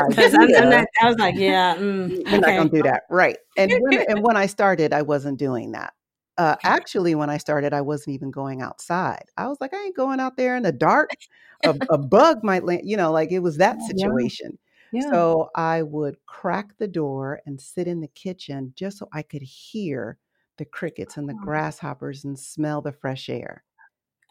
because 0.09 0.33
I'm, 0.33 0.53
I'm 0.55 0.69
not, 0.69 0.87
I 1.01 1.07
was 1.07 1.17
like, 1.17 1.35
yeah, 1.35 1.77
mm, 1.77 2.19
okay. 2.19 2.37
not 2.37 2.47
gonna 2.47 2.69
do 2.69 2.83
that, 2.83 3.03
right? 3.09 3.37
And 3.55 3.71
when, 3.79 4.05
and 4.09 4.23
when 4.23 4.35
I 4.35 4.47
started, 4.47 4.91
I 4.91 5.03
wasn't 5.03 5.39
doing 5.39 5.71
that. 5.71 5.93
Uh, 6.41 6.55
actually, 6.63 7.13
when 7.13 7.29
I 7.29 7.37
started, 7.37 7.71
I 7.71 7.81
wasn't 7.81 8.15
even 8.15 8.31
going 8.31 8.63
outside. 8.63 9.25
I 9.37 9.47
was 9.47 9.59
like, 9.61 9.75
I 9.75 9.83
ain't 9.83 9.95
going 9.95 10.19
out 10.19 10.37
there 10.37 10.55
in 10.55 10.63
the 10.63 10.71
dark. 10.71 11.11
A, 11.63 11.77
a 11.91 11.97
bug 11.99 12.43
might 12.43 12.63
land, 12.63 12.81
you 12.85 12.97
know, 12.97 13.11
like 13.11 13.31
it 13.31 13.37
was 13.37 13.57
that 13.57 13.79
situation. 13.83 14.57
Yeah. 14.91 15.03
Yeah. 15.03 15.11
So 15.11 15.49
I 15.55 15.83
would 15.83 16.17
crack 16.25 16.75
the 16.79 16.87
door 16.87 17.39
and 17.45 17.61
sit 17.61 17.87
in 17.87 18.01
the 18.01 18.07
kitchen 18.07 18.73
just 18.75 18.97
so 18.97 19.07
I 19.13 19.21
could 19.21 19.43
hear 19.43 20.17
the 20.57 20.65
crickets 20.65 21.17
and 21.17 21.29
the 21.29 21.37
oh. 21.39 21.43
grasshoppers 21.43 22.25
and 22.25 22.39
smell 22.39 22.81
the 22.81 22.91
fresh 22.91 23.29
air. 23.29 23.63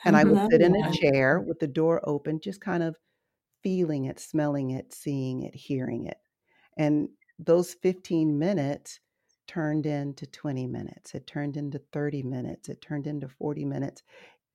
And 0.05 0.17
I, 0.17 0.23
I 0.23 0.25
would 0.25 0.51
sit 0.51 0.61
in 0.61 0.75
a 0.75 0.93
chair 0.93 1.39
with 1.39 1.61
the 1.61 1.69
door 1.69 2.01
open, 2.03 2.41
just 2.41 2.61
kind 2.61 2.83
of 2.83 2.97
feeling 3.63 4.07
it, 4.07 4.19
smelling 4.19 4.73
it, 4.73 4.93
seeing 4.93 5.45
it, 5.45 5.55
hearing 5.55 6.07
it. 6.07 6.19
And 6.77 7.11
those 7.39 7.75
15 7.75 8.37
minutes 8.37 8.99
turned 9.51 9.85
into 9.85 10.27
20 10.27 10.69
minutes, 10.69 11.13
it 11.13 11.27
turned 11.27 11.57
into 11.57 11.81
30 11.93 12.23
minutes, 12.23 12.69
it 12.69 12.81
turned 12.81 13.09
into 13.09 13.29
40 13.29 13.65
minutes. 13.65 14.05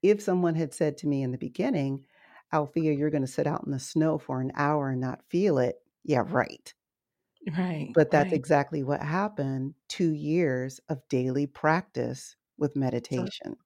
If 0.01 0.21
someone 0.21 0.55
had 0.55 0.73
said 0.73 0.97
to 0.99 1.07
me 1.07 1.21
in 1.21 1.33
the 1.33 1.37
beginning, 1.37 2.05
Althea, 2.53 2.93
you're 2.93 3.09
going 3.09 3.25
to 3.25 3.27
sit 3.27 3.45
out 3.45 3.63
in 3.65 3.73
the 3.73 3.79
snow 3.79 4.17
for 4.17 4.39
an 4.39 4.53
hour 4.55 4.91
and 4.91 5.01
not 5.01 5.19
feel 5.27 5.57
it, 5.57 5.75
yeah, 6.05 6.23
right. 6.25 6.73
Right. 7.57 7.91
But 7.93 8.09
that's 8.09 8.27
right. 8.27 8.33
exactly 8.33 8.83
what 8.83 9.01
happened 9.01 9.73
two 9.89 10.13
years 10.13 10.79
of 10.87 11.01
daily 11.09 11.45
practice 11.45 12.37
with 12.57 12.77
meditation. 12.77 13.57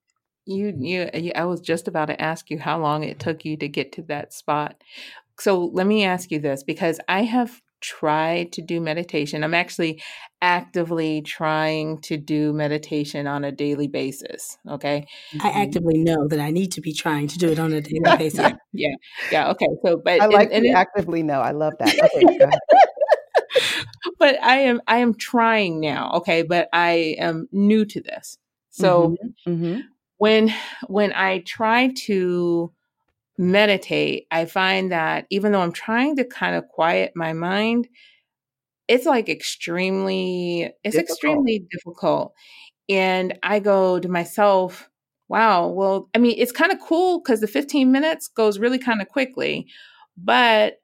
So 0.48 0.56
mm-hmm. 0.56 0.84
you, 0.84 1.10
you, 1.14 1.32
I 1.36 1.46
was 1.46 1.62
just 1.62 1.88
about 1.88 2.06
to 2.06 2.20
ask 2.20 2.50
you 2.50 2.58
how 2.58 2.80
long 2.80 3.04
it 3.04 3.20
took 3.20 3.46
you 3.46 3.56
to 3.58 3.68
get 3.68 3.92
to 3.94 4.02
that 4.04 4.34
spot. 4.34 4.84
So 5.40 5.66
let 5.66 5.86
me 5.86 6.06
ask 6.06 6.32
you 6.32 6.40
this 6.40 6.64
because 6.64 7.00
I 7.08 7.22
have 7.22 7.62
try 7.82 8.50
to 8.52 8.62
do 8.62 8.82
meditation. 8.82 9.44
I'm 9.44 9.54
actually 9.54 10.02
actively 10.42 11.22
trying 11.22 12.00
to 12.02 12.18
do 12.18 12.54
meditation 12.54 13.28
on 13.28 13.44
a 13.44 13.52
daily 13.52 13.88
basis. 13.88 14.58
Okay. 14.70 15.08
I 15.34 15.38
mm-hmm. 15.38 15.62
actively 15.62 15.98
know 15.98 16.28
that 16.28 16.40
I 16.40 16.52
need 16.52 16.72
to 16.74 16.82
be 16.82 16.94
trying 16.94 17.28
to 17.28 17.38
do 17.38 17.50
it 17.50 17.60
on 17.60 17.74
a 17.74 17.82
daily 17.82 18.18
basis. 18.18 18.40
yeah. 18.40 18.56
Yeah. 18.74 18.96
Yeah. 19.32 19.52
Okay. 19.52 19.68
So, 19.86 20.02
but 20.04 20.22
I 20.22 20.28
like 20.28 20.50
and, 20.52 20.66
and 20.66 20.76
actively 20.76 21.24
know. 21.24 21.42
I 21.42 21.52
love 21.52 21.74
that. 21.80 21.96
Okay, 22.16 22.40
but 24.20 24.42
I 24.42 24.58
am, 24.60 24.82
I 24.88 24.98
am 24.98 25.14
trying 25.14 25.80
now. 25.80 26.12
Okay. 26.16 26.44
But 26.44 26.70
I 26.74 27.16
am 27.20 27.48
new 27.52 27.86
to 27.86 28.02
this. 28.02 28.38
So 28.70 29.16
mm-hmm. 29.46 29.52
Mm-hmm. 29.52 29.80
when, 30.18 30.54
when 30.88 31.14
I 31.14 31.40
try 31.40 31.94
to, 32.06 32.72
meditate, 33.40 34.28
I 34.32 34.46
find 34.46 34.92
that 34.92 35.26
even 35.30 35.52
though 35.54 35.62
I'm 35.62 35.72
trying 35.72 36.18
to 36.18 36.26
kind 36.26 36.56
of 36.56 36.68
quiet 36.68 37.14
my 37.16 37.34
mind, 37.34 37.88
it's 38.88 39.06
like 39.06 39.30
extremely, 39.30 40.72
it's 40.84 40.96
difficult. 40.96 41.10
extremely 41.10 41.66
difficult. 41.72 42.34
And 42.90 43.40
I 43.42 43.60
go 43.60 44.00
to 44.00 44.10
myself, 44.10 44.90
wow, 45.30 45.68
well, 45.68 46.10
I 46.14 46.18
mean, 46.18 46.36
it's 46.38 46.52
kind 46.52 46.72
of 46.72 46.80
cool 46.82 47.22
because 47.22 47.40
the 47.40 47.48
15 47.48 47.92
minutes 47.92 48.28
goes 48.28 48.60
really 48.60 48.80
kind 48.80 49.02
of 49.02 49.08
quickly, 49.08 49.68
but 50.18 50.82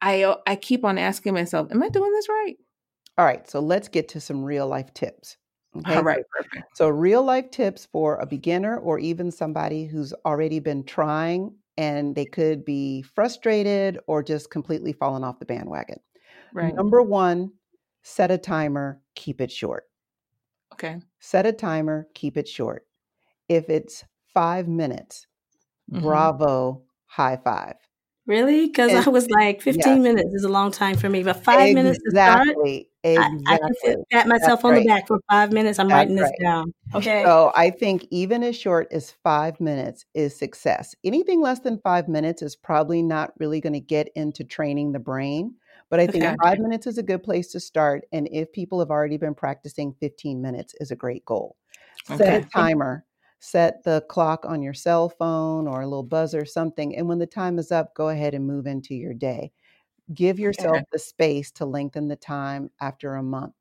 I 0.00 0.22
uh, 0.22 0.36
I 0.46 0.56
keep 0.56 0.84
on 0.84 0.98
asking 0.98 1.34
myself, 1.34 1.68
am 1.70 1.82
I 1.82 1.88
doing 1.90 2.12
this 2.12 2.28
right? 2.28 2.56
All 3.18 3.26
right, 3.26 3.48
so 3.48 3.60
let's 3.60 3.88
get 3.88 4.08
to 4.08 4.20
some 4.20 4.42
real 4.44 4.66
life 4.66 4.94
tips. 4.94 5.36
Okay. 5.76 5.96
All 5.96 6.02
right. 6.02 6.24
Perfect. 6.36 6.76
So, 6.76 6.88
real 6.88 7.22
life 7.22 7.50
tips 7.50 7.86
for 7.92 8.16
a 8.16 8.26
beginner 8.26 8.78
or 8.78 8.98
even 8.98 9.30
somebody 9.30 9.86
who's 9.86 10.12
already 10.24 10.58
been 10.58 10.84
trying 10.84 11.54
and 11.76 12.14
they 12.14 12.26
could 12.26 12.64
be 12.64 13.02
frustrated 13.02 13.98
or 14.06 14.22
just 14.22 14.50
completely 14.50 14.92
fallen 14.92 15.24
off 15.24 15.38
the 15.40 15.46
bandwagon. 15.46 15.98
Right. 16.52 16.78
Number 16.78 17.02
one, 17.02 17.52
set 18.02 18.30
a 18.30 18.38
timer, 18.38 19.02
keep 19.16 19.40
it 19.40 19.52
short. 19.52 19.84
Okay. 20.72 21.02
Set 21.20 21.46
a 21.46 21.52
timer, 21.54 22.06
keep 22.12 22.36
it 22.36 22.46
short. 22.46 22.86
If 23.48 23.70
it's 23.70 24.04
five 24.34 24.68
minutes, 24.68 25.26
Mhm. 25.88 26.02
bravo, 26.02 26.84
high 27.06 27.36
five. 27.38 27.76
Really? 28.26 28.66
Because 28.66 29.06
I 29.06 29.10
was 29.10 29.28
like, 29.30 29.60
15 29.62 29.82
yes. 29.96 30.02
minutes 30.02 30.34
is 30.34 30.44
a 30.44 30.48
long 30.48 30.70
time 30.70 30.96
for 30.96 31.08
me, 31.08 31.24
but 31.24 31.42
five 31.42 31.74
minutes 31.74 31.98
to 31.98 32.10
start, 32.10 32.48
Exactly. 32.48 32.88
I, 33.04 33.10
I 33.10 33.14
can 33.16 33.40
Exactly. 33.40 33.76
fit, 33.82 33.98
pat 34.12 34.28
myself 34.28 34.48
That's 34.48 34.64
on 34.64 34.70
right. 34.72 34.82
the 34.82 34.88
back 34.88 35.08
for 35.08 35.20
five 35.28 35.52
minutes. 35.52 35.78
I'm 35.80 35.88
That's 35.88 35.96
writing 35.98 36.14
this 36.14 36.24
right. 36.24 36.38
down. 36.40 36.74
Okay. 36.94 37.24
So 37.24 37.50
I 37.56 37.70
think 37.70 38.06
even 38.10 38.44
as 38.44 38.56
short 38.56 38.86
as 38.92 39.10
five 39.10 39.60
minutes 39.60 40.04
is 40.14 40.36
success. 40.36 40.94
Anything 41.02 41.40
less 41.42 41.58
than 41.60 41.80
five 41.80 42.06
minutes 42.08 42.42
is 42.42 42.54
probably 42.54 43.02
not 43.02 43.32
really 43.38 43.60
going 43.60 43.72
to 43.72 43.80
get 43.80 44.08
into 44.14 44.44
training 44.44 44.92
the 44.92 45.00
brain. 45.00 45.54
But 45.90 45.98
I 45.98 46.06
think 46.06 46.24
Okay. 46.24 46.36
five 46.42 46.58
minutes 46.60 46.86
is 46.86 46.98
a 46.98 47.02
good 47.02 47.24
place 47.24 47.48
to 47.52 47.60
start. 47.60 48.04
And 48.12 48.28
if 48.30 48.52
people 48.52 48.78
have 48.78 48.90
already 48.90 49.16
been 49.16 49.34
practicing, 49.34 49.94
15 50.00 50.40
minutes 50.40 50.74
is 50.80 50.92
a 50.92 50.96
great 50.96 51.24
goal. 51.24 51.56
Set 52.04 52.44
a 52.44 52.48
timer, 52.48 53.04
set 53.42 53.84
the 53.84 54.06
clock 54.10 54.46
on 54.46 54.62
your 54.62 54.74
cell 54.74 55.10
phone 55.10 55.68
or 55.68 55.82
a 55.82 55.86
little 55.88 56.04
buzzer, 56.04 56.46
something. 56.46 56.96
And 56.96 57.08
when 57.08 57.18
the 57.20 57.26
time 57.28 57.58
is 57.60 57.72
up, 57.72 57.94
go 57.94 58.08
ahead 58.10 58.34
and 58.34 58.46
move 58.46 58.66
into 58.68 58.94
your 58.96 59.14
day. 59.14 59.52
Give 60.14 60.38
yourself 60.40 60.82
Okay. 60.82 60.84
the 60.92 60.98
space 61.00 61.50
to 61.52 61.66
lengthen 61.66 62.08
the 62.08 62.16
time 62.16 62.70
after 62.80 63.16
a 63.16 63.22
month. 63.24 63.54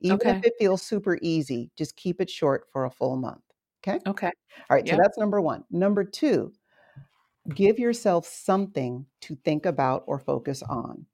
Even 0.00 0.28
Okay. 0.28 0.42
if 0.42 0.44
it 0.44 0.54
feels 0.58 0.82
super 0.82 1.18
easy, 1.22 1.70
just 1.76 1.96
keep 1.96 2.20
it 2.20 2.28
short 2.30 2.68
for 2.72 2.84
a 2.84 2.90
full 2.90 3.16
month. 3.16 3.42
Okay. 3.86 4.00
Okay. 4.06 4.30
All 4.70 4.76
right. 4.76 4.88
So 4.88 4.96
that's 4.96 5.18
number 5.18 5.40
one. 5.40 5.64
Number 5.70 6.04
two, 6.04 6.52
give 7.54 7.78
yourself 7.78 8.26
something 8.26 9.06
to 9.22 9.36
think 9.36 9.66
about 9.66 10.04
or 10.06 10.18
focus 10.18 10.62
on. 10.64 11.06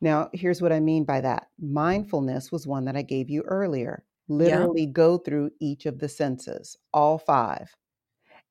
Now, 0.00 0.30
here's 0.34 0.62
what 0.62 0.72
I 0.72 0.80
mean 0.80 1.04
by 1.04 1.22
that 1.22 1.50
mindfulness 1.60 2.52
was 2.52 2.66
one 2.66 2.86
that 2.86 2.96
I 2.96 3.02
gave 3.02 3.30
you 3.30 3.42
earlier. 3.42 4.04
Literally 4.28 4.86
go 4.86 5.18
through 5.18 5.52
each 5.60 5.86
of 5.86 5.98
the 6.00 6.08
senses, 6.08 6.76
all 6.92 7.18
five. 7.18 7.74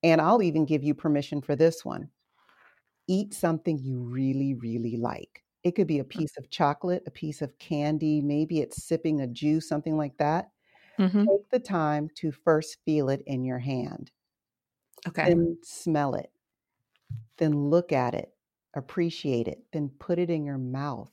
And 0.04 0.22
I'll 0.22 0.44
even 0.44 0.66
give 0.66 0.84
you 0.84 0.96
permission 0.96 1.42
for 1.42 1.56
this 1.56 1.86
one. 1.86 2.12
Eat 3.08 3.34
something 3.34 3.80
you 3.80 4.00
really, 4.02 4.54
really 4.54 4.98
like. 4.98 5.44
It 5.64 5.72
could 5.74 5.88
be 5.88 6.00
a 6.00 6.04
piece 6.06 6.38
of 6.38 6.50
chocolate, 6.50 7.04
a 7.08 7.12
piece 7.12 7.42
of 7.42 7.58
candy, 7.60 8.22
maybe 8.22 8.60
it's 8.62 8.84
sipping 8.84 9.22
a 9.22 9.28
juice, 9.28 9.68
something 9.68 9.98
like 9.98 10.18
that. 10.18 10.52
hmm 10.98 11.28
Take 11.30 11.50
the 11.52 11.60
time 11.60 12.10
to 12.18 12.32
first 12.32 12.80
feel 12.86 13.10
it 13.10 13.24
in 13.28 13.46
your 13.46 13.60
hand, 13.60 14.12
Okay. 15.08 15.30
then 15.30 15.58
smell 15.64 16.16
it, 16.16 16.32
then 17.38 17.70
look 17.70 17.92
at 17.92 18.14
it, 18.14 18.36
appreciate 18.74 19.48
it, 19.48 19.66
then 19.72 19.90
put 19.90 20.20
it 20.20 20.30
in 20.30 20.44
your 20.46 20.58
mouth, 20.58 21.12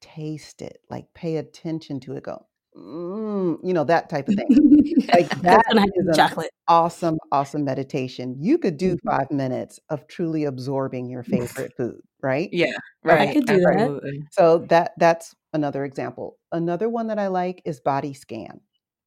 taste 0.00 0.62
it, 0.62 0.82
like 0.90 1.14
pay 1.14 1.36
attention 1.38 2.00
to 2.00 2.14
it, 2.14 2.24
go, 2.24 2.47
mm, 2.78 3.58
you 3.64 3.72
know, 3.74 3.84
that 3.84 4.08
type 4.08 4.28
of 4.28 4.34
thing. 4.36 4.46
Like 5.12 5.32
I 5.48 5.58
is 5.94 6.16
chocolate. 6.16 6.50
awesome, 6.68 7.18
awesome 7.32 7.64
meditation. 7.64 8.36
You 8.38 8.58
could 8.58 8.76
do 8.76 8.96
Mhm. 8.96 8.98
five 9.06 9.30
minutes 9.30 9.80
of 9.90 10.06
truly 10.06 10.44
absorbing 10.44 11.08
your 11.10 11.22
favorite 11.22 11.72
food, 11.76 12.00
right? 12.22 12.52
Yeah. 12.52 12.66
right. 13.04 13.20
I 13.20 13.32
could 13.34 13.46
do 13.46 13.58
that. 13.60 13.92
So 14.30 14.58
that 14.70 14.92
that's 14.98 15.34
another 15.52 15.84
example. 15.84 16.38
Another 16.52 16.88
one 16.88 17.06
that 17.08 17.18
I 17.18 17.28
like 17.28 17.62
is 17.64 17.80
body 17.80 18.14
scan. 18.14 18.60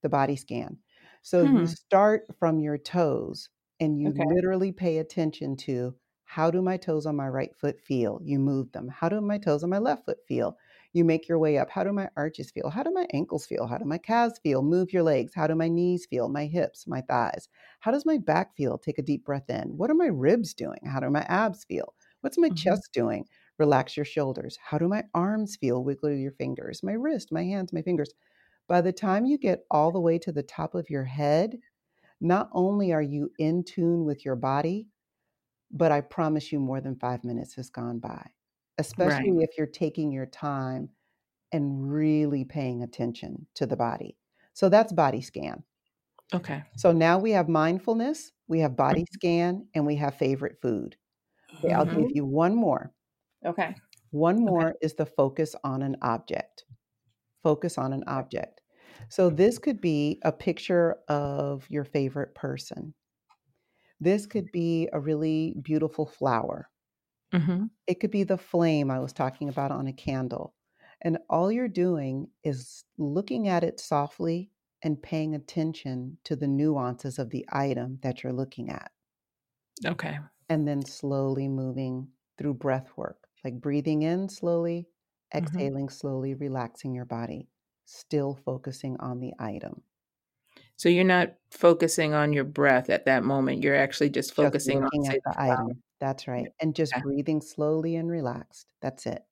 The 0.03 0.09
body 0.09 0.35
scan. 0.35 0.77
So 1.21 1.43
Hmm. 1.43 1.57
you 1.57 1.67
start 1.67 2.23
from 2.39 2.59
your 2.59 2.77
toes 2.77 3.49
and 3.79 3.99
you 3.99 4.11
Okay. 4.11 4.25
literally 4.33 4.71
pay 4.71 4.97
attention 4.97 5.55
to 5.57 5.95
how 6.25 6.49
do 6.49 6.61
my 6.61 6.77
toes 6.77 7.05
on 7.05 7.15
my 7.15 7.27
right 7.27 7.55
foot 7.55 7.79
feel? 7.81 8.19
You 8.23 8.39
move 8.39 8.71
them. 8.71 8.87
How 8.87 9.09
do 9.09 9.19
my 9.21 9.37
toes 9.37 9.63
on 9.63 9.69
my 9.69 9.79
left 9.79 10.05
foot 10.05 10.19
feel? 10.27 10.57
You 10.93 11.05
make 11.05 11.27
your 11.27 11.39
way 11.39 11.57
up. 11.57 11.69
How 11.69 11.83
do 11.83 11.93
my 11.93 12.09
arches 12.17 12.51
feel? 12.51 12.69
How 12.69 12.83
do 12.83 12.91
my 12.91 13.07
ankles 13.13 13.45
feel? 13.45 13.67
How 13.67 13.77
do 13.77 13.85
my 13.85 13.97
calves 13.97 14.39
feel? 14.43 14.61
Move 14.61 14.91
your 14.93 15.03
legs. 15.03 15.33
How 15.33 15.47
do 15.47 15.55
my 15.55 15.67
knees 15.69 16.05
feel? 16.05 16.27
My 16.29 16.45
hips, 16.45 16.85
my 16.87 17.01
thighs. 17.01 17.49
How 17.79 17.91
does 17.91 18.05
my 18.05 18.17
back 18.17 18.55
feel? 18.55 18.77
Take 18.77 18.97
a 18.99 19.01
deep 19.03 19.23
breath 19.25 19.49
in. 19.49 19.77
What 19.77 19.89
are 19.89 19.95
my 19.95 20.07
ribs 20.07 20.53
doing? 20.53 20.79
How 20.85 20.99
do 20.99 21.09
my 21.09 21.21
abs 21.23 21.63
feel? 21.65 21.93
What's 22.21 22.37
my 22.37 22.49
Mhm. 22.49 22.51
chest 22.51 22.89
doing? 22.93 23.25
Relax 23.57 23.95
your 23.97 24.05
shoulders. 24.05 24.57
How 24.61 24.77
do 24.77 24.87
my 24.87 25.03
arms 25.13 25.55
feel? 25.55 25.83
Wiggle 25.83 26.11
your 26.11 26.31
fingers, 26.33 26.83
my 26.83 26.93
wrist, 26.93 27.31
my 27.31 27.43
hands, 27.43 27.71
my 27.73 27.81
fingers. 27.81 28.13
By 28.67 28.81
the 28.81 28.93
time 28.93 29.25
you 29.25 29.37
get 29.37 29.65
all 29.71 29.91
the 29.91 30.01
way 30.01 30.19
to 30.19 30.31
the 30.31 30.43
top 30.43 30.75
of 30.75 30.89
your 30.89 31.05
head, 31.05 31.59
not 32.21 32.49
only 32.53 32.93
are 32.93 33.01
you 33.01 33.31
in 33.39 33.63
tune 33.63 34.05
with 34.05 34.25
your 34.25 34.35
body, 34.37 34.89
but 35.71 35.91
I 35.91 36.01
promise 36.01 36.51
you 36.51 36.59
more 36.59 36.81
than 36.81 36.95
five 36.99 37.23
minutes 37.23 37.55
has 37.55 37.69
gone 37.69 37.99
by, 37.99 38.31
especially 38.77 39.37
Right. 39.37 39.41
if 39.41 39.57
you're 39.57 39.67
taking 39.67 40.11
your 40.11 40.25
time 40.27 40.89
and 41.51 41.91
really 41.91 42.45
paying 42.45 42.83
attention 42.83 43.47
to 43.55 43.65
the 43.67 43.77
body. 43.77 44.17
So 44.53 44.69
that's 44.69 44.93
body 44.93 45.21
scan. 45.21 45.63
Okay. 46.33 46.63
So 46.75 46.91
now 46.91 47.17
we 47.19 47.31
have 47.31 47.47
mindfulness, 47.49 48.31
we 48.47 48.59
have 48.59 48.75
body 48.75 49.05
Mhm. 49.09 49.11
scan, 49.11 49.69
and 49.73 49.85
we 49.85 49.95
have 49.97 50.15
favorite 50.15 50.59
food. 50.61 50.97
Okay, 51.63 51.73
I'll 51.73 51.85
Mhm. 51.85 51.97
give 51.97 52.11
you 52.11 52.25
one 52.25 52.55
more. 52.55 52.93
Okay. 53.45 53.75
One 54.11 54.39
Okay. 54.47 54.65
more 54.65 54.75
is 54.81 54.93
the 54.93 55.07
focus 55.07 55.55
on 55.63 55.81
an 55.81 55.95
object. 56.03 56.65
Focus 57.43 57.77
on 57.77 57.93
an 57.93 58.03
object. 58.07 58.61
So 59.09 59.29
this 59.29 59.59
could 59.59 59.81
be 59.81 60.19
a 60.23 60.31
picture 60.33 61.01
of 61.09 61.69
your 61.69 61.85
favorite 61.85 62.35
person. 62.35 62.95
This 64.01 64.25
could 64.25 64.51
be 64.51 64.89
a 64.91 64.99
really 64.99 65.53
beautiful 65.61 66.05
flower. 66.05 66.70
Hmm 67.33 67.71
It 67.87 67.99
could 67.99 68.11
be 68.11 68.23
the 68.23 68.37
flame 68.39 68.89
I 68.89 68.99
was 68.99 69.13
talking 69.13 69.47
about 69.49 69.71
on 69.71 69.85
a 69.87 69.93
candle. 69.93 70.55
And 71.01 71.19
all 71.29 71.51
you're 71.51 71.67
doing 71.67 72.31
is 72.43 72.85
looking 72.97 73.47
at 73.47 73.63
it 73.63 73.79
softly 73.79 74.51
and 74.81 75.01
paying 75.01 75.35
attention 75.35 76.17
to 76.23 76.35
the 76.35 76.47
nuances 76.47 77.19
of 77.19 77.29
the 77.29 77.45
item 77.51 77.99
that 78.01 78.23
you're 78.23 78.33
looking 78.33 78.69
at. 78.69 78.91
Okay. 79.85 80.19
And 80.49 80.67
then 80.67 80.85
slowly 80.85 81.47
moving 81.47 82.13
through 82.37 82.53
breath 82.53 82.95
work, 82.95 83.27
like 83.43 83.59
breathing 83.59 84.03
in 84.03 84.29
slowly, 84.29 84.87
Mhm. 85.37 85.71
exhaling 85.73 85.89
slowly, 85.89 86.35
relaxing 86.35 86.93
your 86.93 87.05
body, 87.05 87.49
still 87.85 88.35
focusing 88.35 88.97
on 88.99 89.19
the 89.19 89.33
item. 89.39 89.81
So 90.77 90.89
you're 90.89 91.03
not 91.03 91.35
focusing 91.51 92.13
on 92.13 92.33
your 92.33 92.43
breath 92.43 92.89
at 92.89 93.05
that 93.05 93.23
moment. 93.23 93.63
You're 93.63 93.75
actually 93.75 94.09
just 94.09 94.33
Just 94.37 94.57
focusing 94.59 94.81
on, 94.83 94.89
say, 95.01 95.15
at 95.15 95.19
the 95.23 95.33
the 95.41 95.41
item. 95.41 95.81
That's 96.01 96.27
right. 96.27 96.51
And 96.61 96.75
just 96.75 96.97
Okay. 96.97 97.01
breathing 97.01 97.41
slowly 97.41 97.95
and 97.97 98.11
relaxed. 98.11 98.73
That's 98.81 99.07
it. 99.07 99.25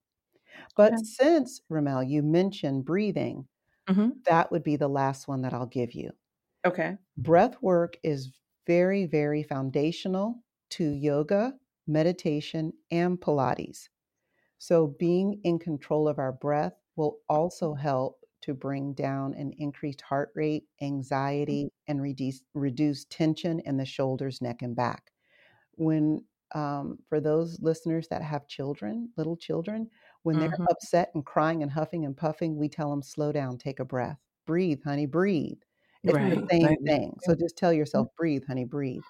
But 0.75 0.99
Okay. 0.99 1.05
since, 1.05 1.62
Ramel, 1.69 2.03
you 2.03 2.23
mentioned 2.23 2.86
breathing, 2.86 3.47
hmm 3.88 4.10
that 4.25 4.51
would 4.51 4.63
be 4.63 4.77
the 4.77 4.89
last 4.89 5.27
one 5.27 5.41
that 5.43 5.53
I'll 5.53 5.65
give 5.67 5.93
you. 5.93 6.12
Okay. 6.65 6.97
Breath 7.17 7.62
work 7.62 7.97
is 8.03 8.39
very, 8.65 9.05
very 9.05 9.43
foundational 9.43 10.43
to 10.71 10.89
yoga, 10.91 11.60
meditation, 11.88 12.73
and 12.91 13.19
Pilates. 13.19 13.89
So, 14.60 14.88
being 14.88 15.41
in 15.43 15.60
control 15.60 16.08
of 16.08 16.19
our 16.19 16.34
breath 16.34 16.75
will 16.95 17.19
also 17.29 17.75
help 17.75 18.25
to 18.41 18.53
bring 18.55 18.93
down 18.93 19.34
an 19.36 19.53
increased 19.60 20.01
heart 20.01 20.32
rate, 20.36 20.67
anxiety, 20.82 21.71
and 21.88 22.01
reduce, 22.01 22.43
reduce 22.53 23.05
tension 23.05 23.60
in 23.62 23.77
the 23.77 23.86
shoulders, 23.86 24.41
neck, 24.41 24.62
and 24.63 24.75
back. 24.75 25.12
When, 25.73 26.25
um, 26.53 26.99
for 27.07 27.19
those 27.21 27.59
listeners 27.62 28.07
that 28.09 28.21
have 28.23 28.47
children, 28.47 29.12
little 29.17 29.38
children, 29.38 29.89
when 30.23 30.39
they're 30.39 30.49
hmm 30.51 30.65
upset 30.69 31.12
and 31.15 31.25
crying 31.25 31.63
and 31.63 31.71
huffing 31.71 32.05
and 32.05 32.15
puffing, 32.17 32.57
we 32.57 32.69
tell 32.69 32.89
them, 32.91 33.01
slow 33.03 33.31
down, 33.31 33.57
take 33.57 33.79
a 33.79 33.85
breath, 33.85 34.19
breathe, 34.45 34.81
honey, 34.83 35.05
breathe. 35.05 35.62
It's 36.05 36.19
the 36.29 36.38
same 36.51 36.75
Right. 36.75 36.79
thing. 36.85 37.17
So 37.21 37.35
just 37.35 37.57
tell 37.57 37.73
yourself, 37.73 38.07
breathe, 38.17 38.45
honey, 38.47 38.65
breathe. 38.65 39.05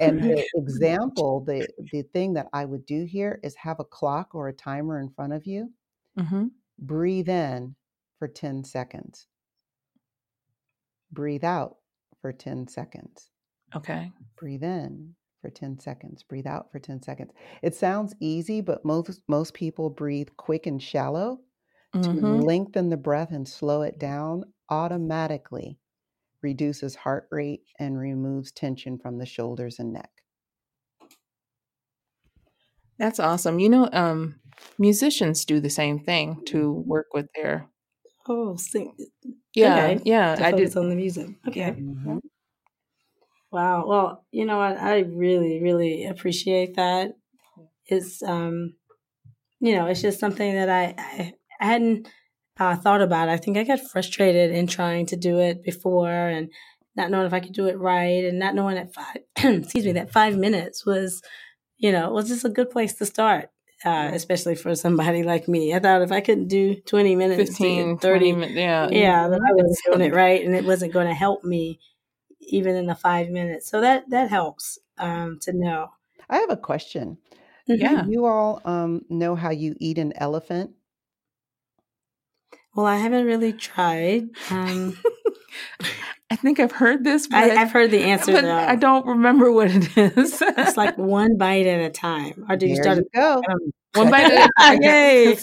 And 0.00 0.22
Right. 0.22 0.28
the 0.28 0.44
example, 0.54 1.40
the 1.44 1.68
the 1.90 2.02
thing 2.02 2.34
that 2.34 2.48
I 2.52 2.64
would 2.64 2.86
do 2.86 3.04
here 3.04 3.40
is 3.44 3.56
have 3.56 3.80
a 3.80 3.84
clock 3.84 4.34
or 4.34 4.48
a 4.48 4.52
timer 4.52 5.00
in 5.00 5.10
front 5.10 5.32
of 5.34 5.46
you. 5.46 5.72
hmm 6.16 6.48
Breathe 6.80 7.28
in 7.28 7.76
for 8.18 8.26
10 8.26 8.64
seconds. 8.64 9.28
Breathe 11.12 11.44
out 11.44 11.80
for 12.18 12.32
10 12.32 12.66
seconds. 12.66 13.30
Okay. 13.74 14.12
Breathe 14.36 14.62
in 14.64 15.16
for 15.40 15.50
10 15.50 15.78
seconds. 15.78 16.22
Breathe 16.22 16.46
out 16.46 16.70
for 16.72 16.78
10 16.80 17.02
seconds. 17.02 17.32
It 17.62 17.74
sounds 17.74 18.14
easy, 18.20 18.60
but 18.60 18.84
most 18.84 19.22
most 19.28 19.54
people 19.54 19.90
breathe 19.90 20.28
quick 20.36 20.66
and 20.66 20.82
shallow. 20.82 21.40
To 22.02 22.16
hmm 22.16 22.40
lengthen 22.44 22.90
the 22.90 22.96
breath 22.98 23.32
and 23.32 23.48
slow 23.48 23.82
it 23.82 23.98
down 23.98 24.52
automatically 24.70 25.80
reduces 26.42 26.96
heart 26.96 27.28
rate 27.32 27.64
and 27.78 27.98
removes 27.98 28.52
tension 28.52 28.98
from 28.98 29.18
the 29.18 29.26
shoulders 29.26 29.78
and 29.80 29.92
neck. 29.92 30.10
That's 32.98 33.20
awesome. 33.20 33.58
You 33.58 33.68
know, 33.68 33.88
um, 33.92 34.40
musicians 34.78 35.44
do 35.44 35.60
the 35.60 35.70
same 35.70 35.98
thing 36.00 36.42
to 36.46 36.72
work 36.72 37.06
with 37.14 37.28
their 37.34 37.68
Oh, 38.28 38.56
sing. 38.56 38.94
Yeah, 39.54 39.94
Okay. 39.94 40.00
yeah, 40.04 40.36
To 40.36 40.44
I 40.44 40.52
did. 40.52 40.76
on 40.76 40.88
the 40.88 40.94
music. 40.96 41.28
Okay. 41.48 41.76
Mhm. 41.78 42.20
Wow. 43.50 43.86
Well, 43.86 44.24
you 44.30 44.44
know 44.44 44.58
what? 44.58 44.78
I 44.78 45.00
really, 45.00 45.62
really 45.62 46.06
appreciate 46.06 46.76
that. 46.76 47.12
It's 47.86 48.22
um, 48.22 48.74
you 49.60 49.74
know, 49.74 49.86
it's 49.86 50.02
just 50.02 50.20
something 50.20 50.54
that 50.54 50.68
I 50.68 50.94
I, 50.98 51.32
I 51.60 51.64
hadn't 51.64 52.08
uh, 52.58 52.76
thought 52.76 53.00
about. 53.00 53.28
I 53.28 53.38
think 53.38 53.56
I 53.56 53.64
got 53.64 53.80
frustrated 53.80 54.50
in 54.50 54.66
trying 54.66 55.06
to 55.06 55.16
do 55.16 55.38
it 55.38 55.62
before 55.62 56.10
and 56.10 56.50
not 56.96 57.10
knowing 57.10 57.26
if 57.26 57.32
I 57.32 57.40
could 57.40 57.54
do 57.54 57.68
it 57.68 57.78
right 57.78 58.24
and 58.24 58.38
not 58.38 58.54
knowing 58.54 58.74
that 58.74 58.92
five 58.92 59.16
excuse 59.36 59.84
me 59.84 59.92
that 59.92 60.12
five 60.12 60.36
minutes 60.36 60.84
was 60.84 61.22
you 61.78 61.92
know 61.92 62.10
was 62.10 62.28
just 62.28 62.44
a 62.44 62.50
good 62.50 62.70
place 62.70 62.94
to 62.94 63.06
start. 63.06 63.50
Uh, 63.84 64.10
especially 64.12 64.56
for 64.56 64.74
somebody 64.74 65.22
like 65.22 65.46
me, 65.46 65.72
I 65.72 65.78
thought 65.78 66.02
if 66.02 66.10
I 66.10 66.20
couldn't 66.20 66.48
do 66.48 66.74
twenty 66.82 67.14
minutes, 67.14 67.38
to 67.38 67.46
15, 67.46 67.98
30 67.98 68.18
20 68.18 68.32
minutes. 68.32 68.58
Yeah. 68.58 68.88
yeah, 68.90 69.28
that 69.28 69.40
I 69.40 69.52
wasn't 69.52 69.78
doing 69.86 70.00
it 70.00 70.12
right, 70.12 70.44
and 70.44 70.56
it 70.56 70.64
wasn't 70.64 70.92
going 70.92 71.06
to 71.06 71.14
help 71.14 71.44
me 71.44 71.78
even 72.40 72.76
in 72.76 72.86
the 72.86 72.94
five 72.94 73.28
minutes. 73.30 73.70
So 73.70 73.80
that 73.80 74.08
that 74.10 74.30
helps 74.30 74.78
um, 74.98 75.38
to 75.40 75.52
know. 75.52 75.90
I 76.28 76.38
have 76.38 76.50
a 76.50 76.56
question. 76.56 77.18
Yeah. 77.66 78.02
Do 78.02 78.10
you 78.10 78.24
all 78.24 78.62
um, 78.64 79.02
know 79.10 79.34
how 79.34 79.50
you 79.50 79.74
eat 79.78 79.98
an 79.98 80.12
elephant? 80.16 80.70
Well, 82.74 82.86
I 82.86 82.96
haven't 82.96 83.26
really 83.26 83.52
tried. 83.52 84.28
Um, 84.50 84.96
I 86.30 86.36
think 86.36 86.60
I've 86.60 86.72
heard 86.72 87.04
this, 87.04 87.26
but, 87.26 87.38
I, 87.38 87.62
I've 87.62 87.72
heard 87.72 87.90
the 87.90 88.02
answer 88.04 88.32
but 88.32 88.42
though. 88.42 88.54
I 88.54 88.76
don't 88.76 89.06
remember 89.06 89.50
what 89.50 89.70
it 89.70 89.96
is. 89.96 90.40
It's 90.40 90.76
like 90.76 90.96
one 90.98 91.36
bite 91.36 91.66
at 91.66 91.80
a 91.80 91.90
time, 91.90 92.46
or 92.48 92.56
do 92.56 92.66
you 92.66 92.76
start? 92.76 92.98
you 92.98 93.04
go. 93.14 93.42
one 93.94 94.10
bite 94.10 94.30
at 94.32 94.48
a 94.48 94.52
time. 94.58 94.82
Yay! 94.82 95.38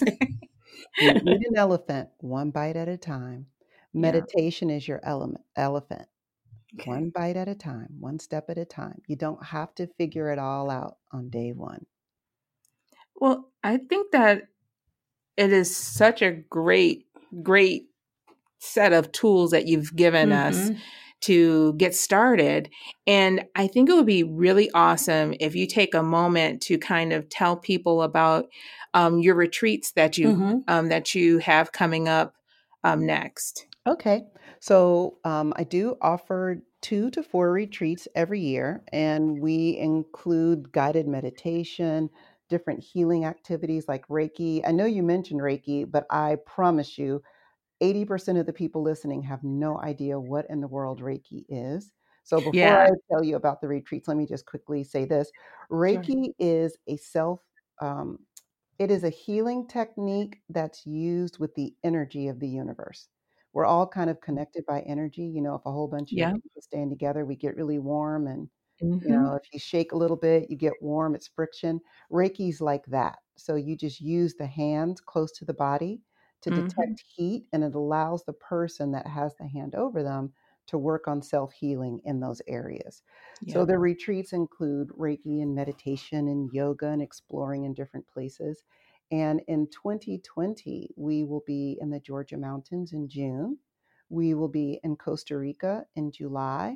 You 0.97 1.11
eat 1.11 1.47
an 1.47 1.57
elephant 1.57 2.09
one 2.19 2.51
bite 2.51 2.77
at 2.77 2.87
a 2.87 2.97
time. 2.97 3.47
Yeah. 3.93 4.01
Meditation 4.01 4.69
is 4.69 4.87
your 4.87 4.99
element, 5.03 5.43
elephant. 5.55 6.07
Okay. 6.79 6.89
One 6.89 7.09
bite 7.09 7.35
at 7.37 7.47
a 7.47 7.55
time, 7.55 7.97
one 7.99 8.19
step 8.19 8.49
at 8.49 8.57
a 8.57 8.65
time. 8.65 9.01
You 9.07 9.15
don't 9.15 9.43
have 9.45 9.73
to 9.75 9.87
figure 9.87 10.29
it 10.31 10.39
all 10.39 10.69
out 10.69 10.97
on 11.11 11.29
day 11.29 11.51
one. 11.53 11.85
Well, 13.15 13.51
I 13.63 13.77
think 13.77 14.11
that 14.11 14.43
it 15.37 15.51
is 15.53 15.75
such 15.75 16.21
a 16.21 16.31
great, 16.31 17.07
great 17.43 17.89
set 18.59 18.93
of 18.93 19.11
tools 19.11 19.51
that 19.51 19.67
you've 19.67 19.95
given 19.95 20.31
us 20.31 20.69
Mhm. 20.69 20.81
to 21.21 21.73
get 21.75 21.95
started. 21.95 22.69
And 23.07 23.45
I 23.55 23.67
think 23.67 23.89
it 23.89 23.95
would 23.95 24.05
be 24.05 24.23
really 24.23 24.71
awesome 24.71 25.35
if 25.39 25.55
you 25.55 25.67
take 25.67 25.93
a 25.93 26.03
moment 26.03 26.61
to 26.63 26.77
kind 26.77 27.13
of 27.13 27.29
tell 27.29 27.57
people 27.57 28.01
about 28.03 28.47
um, 28.93 29.19
your 29.19 29.35
retreats 29.35 29.91
that 29.93 30.17
you 30.17 30.29
Mhm. 30.29 30.63
um, 30.67 30.89
that 30.89 31.15
you 31.15 31.39
have 31.39 31.71
coming 31.73 32.07
up 32.09 32.35
um, 32.83 33.05
next. 33.05 33.67
Okay. 33.87 34.25
So 34.65 35.19
um, 35.23 35.53
I 35.57 35.63
do 35.63 35.95
offer 36.01 36.57
two 36.81 37.11
to 37.11 37.21
four 37.21 37.51
retreats 37.51 38.07
every 38.15 38.39
year, 38.39 38.83
and 38.91 39.39
we 39.39 39.77
include 39.77 40.71
guided 40.71 41.07
meditation, 41.07 42.09
different 42.49 42.83
healing 42.83 43.25
activities 43.25 43.87
like 43.87 44.07
Reiki. 44.07 44.63
I 44.67 44.71
know 44.71 44.85
you 44.85 45.03
mentioned 45.03 45.41
Reiki, 45.41 45.85
but 45.89 46.07
I 46.09 46.37
promise 46.47 46.97
you, 46.97 47.21
80% 47.79 48.39
of 48.39 48.47
the 48.47 48.53
people 48.53 48.81
listening 48.81 49.21
have 49.21 49.43
no 49.43 49.79
idea 49.79 50.19
what 50.19 50.47
in 50.49 50.61
the 50.61 50.67
world 50.67 50.99
Reiki 50.99 51.45
is. 51.47 51.91
So 52.23 52.41
before 52.41 52.79
Yeah. 52.79 52.87
I 52.87 52.89
tell 53.11 53.23
you 53.23 53.35
about 53.35 53.61
the 53.61 53.67
retreats, 53.67 54.07
let 54.07 54.17
me 54.17 54.25
just 54.25 54.47
quickly 54.47 54.83
say 54.83 55.05
this 55.05 55.31
Reiki 55.71 56.29
is 56.39 56.75
a 56.87 56.97
self, 56.97 57.39
um, 57.83 58.17
it 58.79 58.89
is 58.89 59.03
a 59.03 59.11
healing 59.11 59.67
technique 59.67 60.39
that's 60.49 60.87
used 60.87 61.37
with 61.37 61.53
the 61.53 61.75
energy 61.83 62.29
of 62.29 62.39
the 62.39 62.47
universe. 62.49 63.09
We're 63.55 63.65
all 63.65 63.87
kind 63.87 64.11
of 64.11 64.21
connected 64.21 64.65
by 64.67 64.81
energy. 64.83 65.23
You 65.23 65.41
know, 65.41 65.55
if 65.55 65.65
a 65.65 65.73
whole 65.73 65.89
bunch 65.89 66.17
of 66.17 66.19
Yeah. 66.19 66.35
people 66.43 66.61
stand 66.61 66.91
together, 66.91 67.25
we 67.25 67.37
get 67.37 67.57
really 67.57 67.79
warm 67.79 68.27
and 68.27 68.49
you 68.99 69.09
Mhm. 69.09 69.15
know, 69.15 69.35
if 69.35 69.43
you 69.53 69.59
shake 69.59 69.91
a 69.93 69.97
little 69.97 70.17
bit, 70.17 70.49
you 70.49 70.57
get 70.57 70.81
warm, 70.81 71.15
it's 71.15 71.27
friction. 71.27 71.81
Reiki's 72.11 72.61
like 72.61 72.85
that. 72.87 73.19
So 73.37 73.55
you 73.55 73.77
just 73.77 74.01
use 74.01 74.35
the 74.35 74.47
hands 74.47 75.01
close 75.01 75.31
to 75.33 75.45
the 75.45 75.53
body 75.53 76.01
to 76.41 76.49
Mhm. 76.49 76.51
detect 76.51 77.03
heat, 77.15 77.47
and 77.53 77.63
it 77.63 77.75
allows 77.75 78.23
the 78.25 78.33
person 78.33 78.91
that 78.91 79.07
has 79.07 79.35
the 79.35 79.47
hand 79.47 79.75
over 79.75 80.03
them 80.03 80.33
to 80.67 80.77
work 80.77 81.07
on 81.07 81.21
self 81.21 81.53
healing 81.53 81.99
in 82.05 82.19
those 82.21 82.41
areas. 82.47 83.03
So 83.47 83.65
the 83.65 83.77
retreats 83.79 84.33
include 84.33 84.89
Reiki 84.89 85.41
and 85.41 85.53
meditation 85.55 86.27
and 86.27 86.51
yoga 86.53 86.87
and 86.87 87.01
exploring 87.01 87.65
in 87.65 87.73
different 87.73 88.07
places. 88.07 88.63
And 89.15 89.39
in 89.47 89.67
2020, 89.67 90.89
we 90.97 91.23
will 91.23 91.43
be 91.47 91.77
in 91.79 91.89
the 91.89 92.01
Georgia 92.01 92.35
mountains 92.35 92.91
in 92.91 93.07
June. 93.07 93.57
We 94.09 94.33
will 94.33 94.49
be 94.49 94.81
in 94.83 94.97
Costa 94.97 95.37
Rica 95.37 95.85
in 95.95 96.11
July 96.11 96.75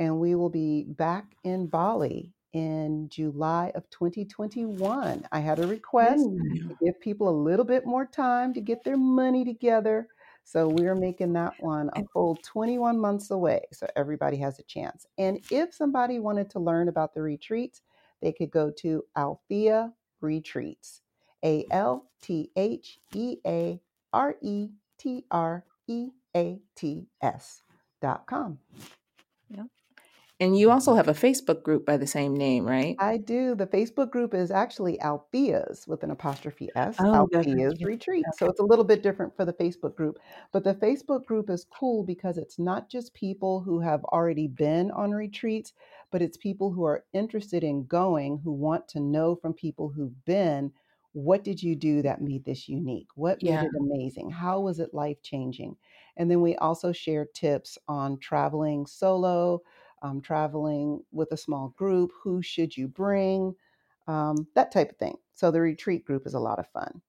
and 0.00 0.18
we 0.18 0.34
will 0.34 0.50
be 0.50 0.82
back 0.82 1.36
in 1.44 1.68
Bali 1.68 2.32
in 2.54 3.08
July 3.08 3.70
of 3.76 3.88
2021. 3.90 5.28
I 5.30 5.38
had 5.38 5.60
a 5.60 5.66
request 5.68 6.24
to 6.24 6.76
give 6.82 7.00
people 7.00 7.28
a 7.28 7.40
little 7.40 7.64
bit 7.64 7.86
more 7.86 8.04
time 8.04 8.52
to 8.54 8.60
get 8.60 8.82
their 8.82 8.96
money 8.96 9.44
together. 9.44 10.08
So 10.42 10.66
we're 10.66 10.96
making 10.96 11.34
that 11.34 11.52
one 11.60 11.88
a 11.94 12.02
full 12.12 12.36
21 12.42 12.98
months 12.98 13.30
away. 13.30 13.62
So 13.72 13.86
everybody 13.94 14.38
has 14.38 14.58
a 14.58 14.64
chance. 14.64 15.06
And 15.18 15.38
if 15.52 15.72
somebody 15.72 16.18
wanted 16.18 16.50
to 16.50 16.58
learn 16.58 16.88
about 16.88 17.14
the 17.14 17.22
retreats, 17.22 17.82
they 18.22 18.32
could 18.32 18.50
go 18.50 18.72
to 18.78 19.04
Althea 19.16 19.92
Retreats, 20.20 21.02
A 21.44 21.66
L 21.70 22.06
T 22.22 22.50
H 22.56 22.98
E 23.14 23.36
A 23.46 23.80
R 24.12 24.36
E 24.40 24.68
T 24.98 25.24
R 25.30 25.64
E 25.86 26.10
A 26.36 26.60
T 26.74 27.06
S 27.22 27.62
dot 28.00 28.26
com. 28.26 28.58
And 30.38 30.58
you 30.58 30.70
also 30.70 30.94
have 30.94 31.08
a 31.08 31.14
Facebook 31.14 31.62
group 31.62 31.86
by 31.86 31.96
the 31.96 32.06
same 32.06 32.36
name, 32.36 32.66
right? 32.66 32.94
I 32.98 33.16
do. 33.16 33.54
The 33.54 33.66
Facebook 33.66 34.10
group 34.10 34.34
is 34.34 34.50
actually 34.50 34.98
Althea's 35.00 35.88
with 35.88 36.02
an 36.02 36.10
apostrophe 36.10 36.68
S, 36.76 36.96
Oh, 36.98 37.26
Althea's. 37.32 37.82
Retreat. 37.82 38.26
So 38.36 38.46
it's 38.46 38.60
a 38.60 38.64
little 38.64 38.84
bit 38.84 39.02
different 39.02 39.34
for 39.34 39.46
the 39.46 39.54
Facebook 39.54 39.96
group. 39.96 40.18
But 40.52 40.62
the 40.62 40.74
Facebook 40.74 41.24
group 41.24 41.48
is 41.48 41.64
cool 41.64 42.04
because 42.04 42.36
it's 42.36 42.58
not 42.58 42.90
just 42.90 43.14
people 43.14 43.60
who 43.60 43.80
have 43.80 44.04
already 44.04 44.46
been 44.46 44.90
on 44.90 45.12
retreats, 45.12 45.72
but 46.10 46.20
it's 46.20 46.36
people 46.36 46.70
who 46.70 46.84
are 46.84 47.04
interested 47.14 47.64
in 47.64 47.86
going, 47.86 48.38
who 48.44 48.52
want 48.52 48.86
to 48.88 49.00
know 49.00 49.36
from 49.36 49.54
people 49.54 49.88
who've 49.88 50.24
been 50.26 50.70
what 51.16 51.44
did 51.44 51.62
you 51.62 51.74
do 51.76 52.02
that 52.02 52.20
made 52.20 52.44
this 52.44 52.68
unique? 52.68 53.08
What 53.14 53.42
made 53.42 53.62
Yeah. 53.62 53.64
it 53.64 53.72
amazing? 53.78 54.30
How 54.30 54.60
was 54.60 54.80
it 54.80 54.94
life 54.94 55.22
changing? 55.22 55.76
And 56.16 56.30
then 56.30 56.42
we 56.42 56.56
also 56.56 56.92
share 56.92 57.24
tips 57.26 57.78
on 57.88 58.18
traveling 58.18 58.86
solo, 58.86 59.62
um, 60.02 60.20
traveling 60.20 61.04
with 61.12 61.32
a 61.32 61.36
small 61.36 61.68
group, 61.70 62.12
who 62.22 62.42
should 62.42 62.76
you 62.76 62.88
bring, 62.88 63.54
um, 64.06 64.46
that 64.54 64.70
type 64.72 64.90
of 64.90 64.98
thing. 64.98 65.18
So 65.34 65.50
the 65.50 65.60
retreat 65.60 66.04
group 66.04 66.26
is 66.26 66.34
a 66.34 66.40
lot 66.40 66.58
of 66.58 66.68
fun. 66.68 67.02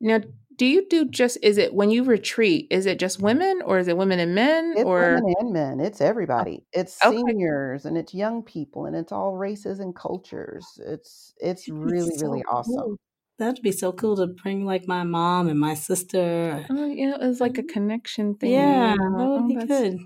Now, 0.00 0.20
do 0.56 0.66
you 0.66 0.88
do 0.88 1.04
just 1.06 1.38
is 1.42 1.58
it 1.58 1.74
when 1.74 1.90
you 1.90 2.04
retreat, 2.04 2.66
is 2.70 2.86
it 2.86 2.98
just 2.98 3.20
women 3.20 3.62
or 3.62 3.78
is 3.78 3.88
it 3.88 3.96
women 3.96 4.18
and 4.20 4.34
men 4.34 4.76
It's 4.76 4.90
or 4.90 5.20
women 5.20 5.34
and 5.38 5.52
men. 5.52 5.80
It's 5.80 6.00
everybody. 6.00 6.66
It's 6.72 6.92
okay. 7.04 7.32
seniors 7.32 7.84
and 7.86 7.96
it's 7.96 8.12
young 8.14 8.42
people 8.42 8.86
and 8.86 8.94
it's 8.96 9.12
all 9.12 9.36
races 9.36 9.80
and 9.80 9.94
cultures. 9.94 10.78
It's 10.84 11.34
it's 11.38 11.70
It'd 11.84 11.98
be 12.02 12.10
really 12.10 12.18
really 12.18 12.42
awesome. 12.44 12.84
cool. 12.84 12.96
That'd 13.38 13.62
be 13.62 13.72
so 13.72 13.92
cool 13.92 14.16
to 14.16 14.26
bring 14.28 14.64
like 14.64 14.88
my 14.88 15.04
mom 15.04 15.48
and 15.48 15.60
my 15.60 15.74
sister. 15.74 16.66
Oh, 16.70 16.86
yeah, 16.86 17.16
it's 17.20 17.40
like 17.40 17.58
a 17.58 17.62
connection 17.62 18.34
thing. 18.36 18.52
Yeah, 18.52 18.60
Yeah. 18.60 18.94
that 18.94 19.30
would 19.30 19.44
Oh, 19.44 19.48
be 19.48 19.56
good. 19.66 19.98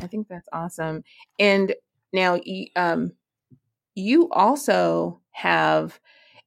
I 0.00 0.06
think 0.06 0.28
that's 0.28 0.48
awesome. 0.52 1.02
And 1.38 1.74
now 2.12 2.38
um 2.76 3.12
you 3.94 4.30
also 4.30 5.20
have 5.32 6.00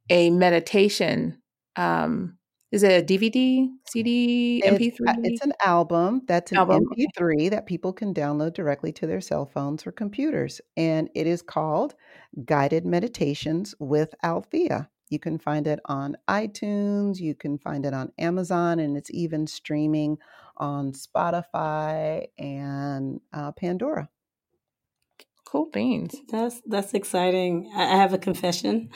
a 0.09 0.29
meditation 0.31 1.41
um 1.77 2.37
is 2.71 2.83
it 2.83 2.91
a 2.91 3.05
DVD, 3.05 3.69
CD, 3.87 4.63
uh, 4.65 4.71
MP3? 4.71 5.23
it's 5.23 5.41
an 5.43 5.53
album 5.65 6.21
that's 6.27 6.51
an 6.51 6.59
Album. 6.59 6.83
MP3 6.95 7.49
that 7.49 7.65
people 7.65 7.93
can 7.93 8.13
download 8.13 8.53
directly 8.53 8.91
to 8.93 9.07
their 9.07 9.21
cell 9.21 9.45
phones 9.45 9.87
or 9.87 9.91
computers, 9.91 10.61
and 10.77 11.09
it 11.15 11.27
is 11.27 11.41
called 11.41 11.95
Guided 12.45 12.85
Meditations 12.85 13.75
with 13.79 14.13
Althea. 14.23 14.89
You 15.09 15.19
can 15.19 15.39
find 15.39 15.65
it 15.67 15.79
on 15.85 16.17
iTunes, 16.27 17.19
you 17.19 17.35
can 17.35 17.57
find 17.57 17.85
it 17.85 17.93
on 17.93 18.11
Amazon, 18.17 18.79
and 18.79 18.95
it's 18.95 19.11
even 19.11 19.47
streaming 19.47 20.17
on 20.57 20.91
Spotify 20.93 22.27
and 22.37 23.21
uh, 23.33 23.51
Pandora. 23.53 24.09
Cool 25.45 25.69
beans. 25.73 26.15
That's 26.29 26.61
that's 26.67 26.93
exciting. 26.93 27.71
I 27.75 27.83
I 27.93 27.95
have 27.95 28.13
a 28.13 28.19
confession, 28.19 28.89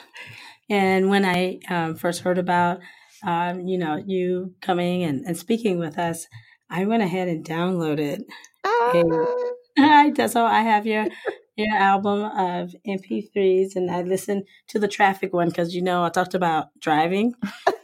and 0.70 1.10
when 1.10 1.24
I 1.24 1.58
um, 1.68 1.96
first 1.96 2.20
heard 2.20 2.38
about 2.38 2.78
um, 3.26 3.66
you 3.66 3.76
know 3.76 3.96
you 3.96 4.54
coming 4.60 5.02
and, 5.02 5.24
and 5.26 5.36
speaking 5.36 5.80
with 5.80 5.98
us, 5.98 6.28
I 6.70 6.84
went 6.84 7.02
ahead 7.02 7.26
and 7.26 7.44
downloaded. 7.44 8.20
Ah, 8.64 8.92
I 9.78 10.12
so 10.28 10.44
I 10.44 10.60
have 10.60 10.86
your 10.86 11.08
your 11.56 11.74
album 11.76 12.22
of 12.24 12.74
MP3s, 12.84 13.76
and 13.76 13.90
I 13.90 14.02
listened 14.02 14.44
to 14.68 14.78
the 14.78 14.88
traffic 14.88 15.32
one 15.32 15.48
because 15.48 15.74
you 15.74 15.82
know 15.82 16.04
I 16.04 16.08
talked 16.10 16.34
about 16.34 16.68
driving 16.80 17.34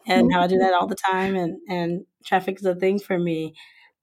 and 0.06 0.32
how 0.32 0.42
I 0.42 0.46
do 0.46 0.58
that 0.58 0.74
all 0.74 0.86
the 0.86 0.96
time, 0.96 1.36
and 1.36 1.60
and 1.68 2.06
traffic 2.24 2.58
is 2.58 2.66
a 2.66 2.74
thing 2.74 2.98
for 2.98 3.18
me. 3.18 3.54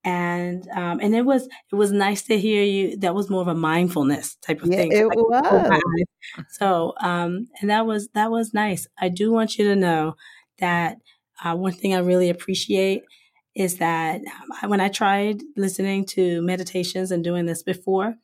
and 0.06 0.68
um, 0.70 1.00
and 1.02 1.16
it 1.16 1.24
was 1.26 1.48
it 1.72 1.76
was 1.76 1.92
nice 1.92 2.24
to 2.24 2.40
hear 2.40 2.64
you. 2.64 2.98
That 2.98 3.16
was 3.16 3.30
more 3.30 3.42
of 3.42 3.48
a 3.50 3.56
mindfulness 3.56 4.36
type 4.38 4.64
of 4.64 4.70
Yeah, 4.70 4.76
thing. 4.76 4.90
it 4.90 5.06
Like, 5.10 5.20
was. 5.20 5.80
So 6.50 6.94
um, 7.02 7.48
and 7.62 7.70
that 7.70 7.86
was 7.86 8.10
that 8.10 8.32
was 8.32 8.54
nice. 8.54 8.88
I 9.00 9.10
do 9.10 9.32
want 9.32 9.58
you 9.58 9.66
to 9.70 9.76
know 9.76 10.16
that 10.60 10.98
uh, 11.44 11.56
one 11.56 11.74
thing 11.74 11.94
I 11.94 12.00
really 12.00 12.30
appreciate 12.30 13.04
is 13.56 13.78
that 13.78 14.22
um, 14.64 14.70
when 14.70 14.80
I 14.82 14.90
tried 14.90 15.42
listening 15.56 16.06
to 16.08 16.42
meditations 16.42 17.12
and 17.12 17.24
doing 17.24 17.46
this 17.46 17.64
before, 17.64 18.16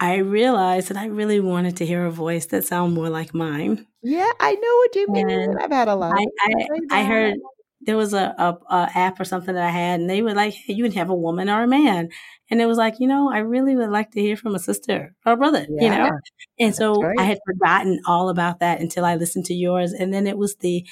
I 0.00 0.16
realized 0.16 0.88
that 0.88 0.96
I 0.98 1.06
really 1.06 1.40
wanted 1.40 1.76
to 1.78 1.86
hear 1.86 2.04
a 2.04 2.10
voice 2.10 2.46
that 2.46 2.64
sounded 2.64 2.94
more 2.94 3.08
like 3.08 3.32
mine. 3.34 3.86
Yeah, 4.02 4.30
I 4.40 4.54
know 4.54 4.76
what 4.76 4.94
you 4.96 5.12
mean. 5.12 5.24
And 5.26 5.58
I've 5.60 5.70
had 5.70 5.88
a 5.88 5.94
lot 5.94 6.16
I, 6.16 6.26
I, 6.40 7.00
I 7.00 7.04
heard 7.04 7.36
there 7.82 7.96
was 7.96 8.14
a, 8.14 8.34
a, 8.38 8.58
a 8.70 8.90
app 8.96 9.20
or 9.20 9.24
something 9.24 9.54
that 9.54 9.64
I 9.64 9.70
had, 9.70 10.00
and 10.00 10.10
they 10.10 10.22
were 10.22 10.34
like, 10.34 10.54
"Hey, 10.54 10.74
you 10.74 10.84
can 10.84 10.92
have 10.94 11.10
a 11.10 11.14
woman 11.16 11.50
or 11.50 11.62
a 11.64 11.68
man," 11.68 12.10
and 12.50 12.60
it 12.62 12.66
was 12.66 12.78
like, 12.78 13.00
you 13.00 13.08
know, 13.08 13.30
I 13.32 13.38
really 13.40 13.76
would 13.76 13.90
like 13.90 14.12
to 14.12 14.20
hear 14.20 14.36
from 14.36 14.54
a 14.54 14.60
sister 14.60 15.14
or 15.26 15.32
a 15.34 15.36
brother, 15.36 15.68
you 15.78 15.90
know. 15.90 16.12
And 16.60 16.74
so 16.76 17.10
I 17.18 17.24
had 17.24 17.38
forgotten 17.46 18.00
all 18.06 18.28
about 18.30 18.60
that 18.60 18.80
until 18.80 19.04
I 19.06 19.16
listened 19.16 19.46
to 19.46 19.54
yours, 19.54 19.92
and 19.94 20.14
then 20.14 20.26
it 20.28 20.38
was 20.38 20.56
the 20.56 20.86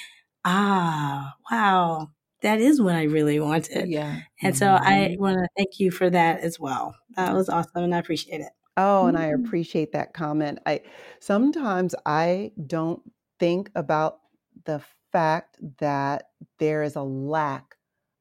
ah, 0.45 1.35
wow, 1.51 2.11
that 2.41 2.59
is 2.61 2.81
what 2.81 2.95
I 2.95 3.03
really 3.05 3.39
wanted. 3.39 3.89
Yeah. 3.89 4.21
And 4.43 4.55
so 4.57 4.67
I 4.81 5.11
Mhm. 5.11 5.19
want 5.19 5.37
to 5.39 5.47
thank 5.57 5.79
you 5.79 5.91
for 5.91 6.09
that 6.09 6.41
as 6.41 6.59
well. 6.59 6.95
That 7.15 7.33
was 7.35 7.49
awesome, 7.49 7.83
and 7.85 7.95
I 7.95 7.99
appreciate 7.99 8.41
it. 8.41 8.51
Oh, 8.77 9.05
and 9.07 9.17
I 9.17 9.25
Mhm. 9.25 9.27
appreciate 9.27 9.91
that 9.91 10.13
comment. 10.13 10.59
I 10.65 10.81
sometimes 11.19 11.93
I 12.05 12.53
don't 12.67 13.01
think 13.39 13.69
about 13.75 14.21
the 14.65 14.81
fact 15.11 15.57
that 15.79 16.31
there 16.57 16.83
is 16.83 16.95
a 16.95 17.03
lack 17.03 17.75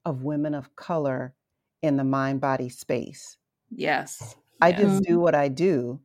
of 0.05 0.25
women 0.25 0.55
of 0.55 0.75
color 0.77 1.35
in 1.83 1.97
the 1.97 2.05
mind 2.05 2.41
body 2.41 2.69
space. 2.69 3.39
Yes. 3.71 4.37
I 4.61 4.73
Yes. 4.73 4.73
just 4.73 5.03
do 5.03 5.19
what 5.21 5.35
I 5.35 5.49
do 5.49 6.01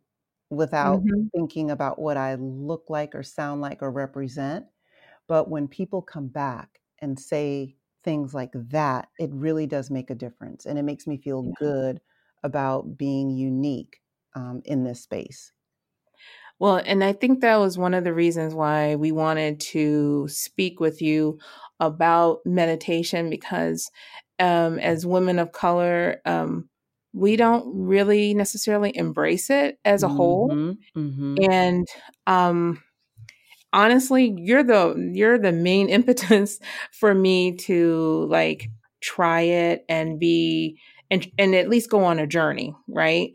without 0.50 1.04
Mhm. 1.04 1.30
thinking 1.36 1.70
about 1.72 2.00
what 2.00 2.18
I 2.18 2.36
look 2.36 2.90
like 2.90 3.14
or 3.16 3.24
sound 3.24 3.62
like 3.62 3.82
or 3.82 3.92
represent. 3.92 4.68
But 5.28 5.50
when 5.50 5.68
people 5.68 6.02
come 6.02 6.28
back 6.30 6.82
and 7.00 7.20
say 7.20 7.78
things 8.04 8.34
like 8.34 8.52
that, 8.56 9.10
it 9.20 9.32
really 9.34 9.68
does 9.68 9.92
make 9.92 10.10
a 10.10 10.16
difference. 10.16 10.66
And 10.66 10.80
it 10.80 10.84
makes 10.84 11.08
me 11.08 11.18
feel 11.18 11.44
Yeah. 11.44 11.56
good 11.60 12.02
about 12.44 12.98
being 12.98 13.30
unique 13.32 14.02
um, 14.36 14.62
in 14.66 14.84
this 14.84 15.02
space. 15.02 15.52
Well, 16.60 16.78
and 16.78 17.04
I 17.04 17.14
think 17.14 17.42
that 17.42 17.58
was 17.58 17.78
one 17.78 17.94
of 17.94 18.04
the 18.04 18.14
reasons 18.14 18.54
why 18.54 18.96
we 18.96 19.12
wanted 19.12 19.60
to 19.72 20.28
speak 20.30 20.80
with 20.80 21.02
you 21.02 21.38
about 21.80 22.40
meditation 22.46 23.30
because 23.30 23.92
um, 24.40 24.80
as 24.80 25.06
women 25.06 25.38
of 25.40 25.52
color, 25.52 26.22
um, 26.26 26.70
we 27.14 27.36
don't 27.36 27.66
really 27.74 28.34
necessarily 28.34 28.96
embrace 28.96 29.50
it 29.50 29.80
as 29.84 30.04
a 30.04 30.08
whole. 30.08 30.50
Mhm, 30.50 30.78
mhm. 30.96 31.52
And 31.52 31.88
um, 32.28 32.82
honestly, 33.74 34.34
you're 34.38 34.64
the 34.64 35.12
you're 35.14 35.38
the 35.40 35.52
main 35.52 35.90
impetus 35.98 36.60
for 36.92 37.14
me 37.14 37.56
to 37.58 38.28
like 38.30 38.70
try 39.02 39.42
it 39.42 39.86
and 39.90 40.20
be 40.20 40.80
and 41.16 41.32
and 41.38 41.56
at 41.56 41.70
least 41.70 41.90
go 41.90 42.04
on 42.04 42.20
a 42.20 42.28
journey, 42.28 42.76
right? 42.88 43.32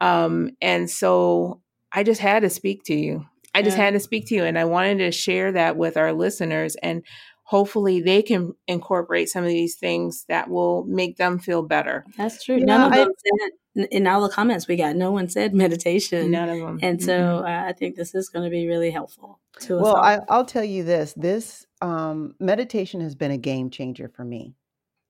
Um, 0.00 0.50
and 0.60 0.88
so 0.90 1.60
I 1.92 2.02
just 2.02 2.20
had 2.20 2.40
to 2.42 2.50
speak 2.50 2.84
to 2.84 2.94
you. 2.94 3.26
I 3.54 3.62
just 3.62 3.76
Yeah. 3.76 3.84
had 3.84 3.94
to 3.94 4.00
speak 4.00 4.26
to 4.28 4.34
you, 4.34 4.44
and 4.44 4.58
I 4.58 4.64
wanted 4.64 4.98
to 4.98 5.10
share 5.12 5.52
that 5.52 5.76
with 5.76 5.96
our 5.96 6.12
listeners, 6.12 6.76
and 6.82 7.02
hopefully 7.44 8.00
they 8.00 8.22
can 8.22 8.52
incorporate 8.66 9.28
some 9.28 9.44
of 9.44 9.50
these 9.50 9.76
things 9.76 10.24
that 10.28 10.48
will 10.48 10.84
make 10.86 11.16
them 11.18 11.38
feel 11.38 11.62
better. 11.62 12.04
That's 12.16 12.42
true. 12.42 12.56
Yeah, 12.58 12.64
None 12.64 12.86
of 12.86 12.92
I 12.92 12.96
them 13.04 13.12
said 13.18 13.50
in- 13.76 13.84
in 13.90 14.06
all 14.06 14.22
the 14.22 14.28
comments 14.34 14.66
we 14.68 14.76
got. 14.76 14.96
No 14.96 15.10
one 15.12 15.28
said 15.28 15.52
meditation, 15.54 16.30
None 16.30 16.48
of 16.48 16.58
them. 16.58 16.78
and 16.82 17.02
so 17.02 17.38
uh, 17.46 17.64
I 17.68 17.72
think 17.72 17.96
this 17.96 18.14
is 18.14 18.28
going 18.28 18.44
to 18.44 18.50
be 18.50 18.66
really 18.66 18.90
helpful 18.90 19.40
to 19.60 19.76
us 19.76 19.82
Well. 19.82 19.96
I, 19.96 20.20
I'll 20.28 20.44
tell 20.46 20.64
you 20.64 20.82
this: 20.84 21.12
this 21.14 21.66
um, 21.80 22.34
meditation 22.40 23.00
has 23.02 23.14
been 23.14 23.30
a 23.30 23.38
game 23.38 23.70
changer 23.70 24.08
for 24.08 24.24
me. 24.24 24.54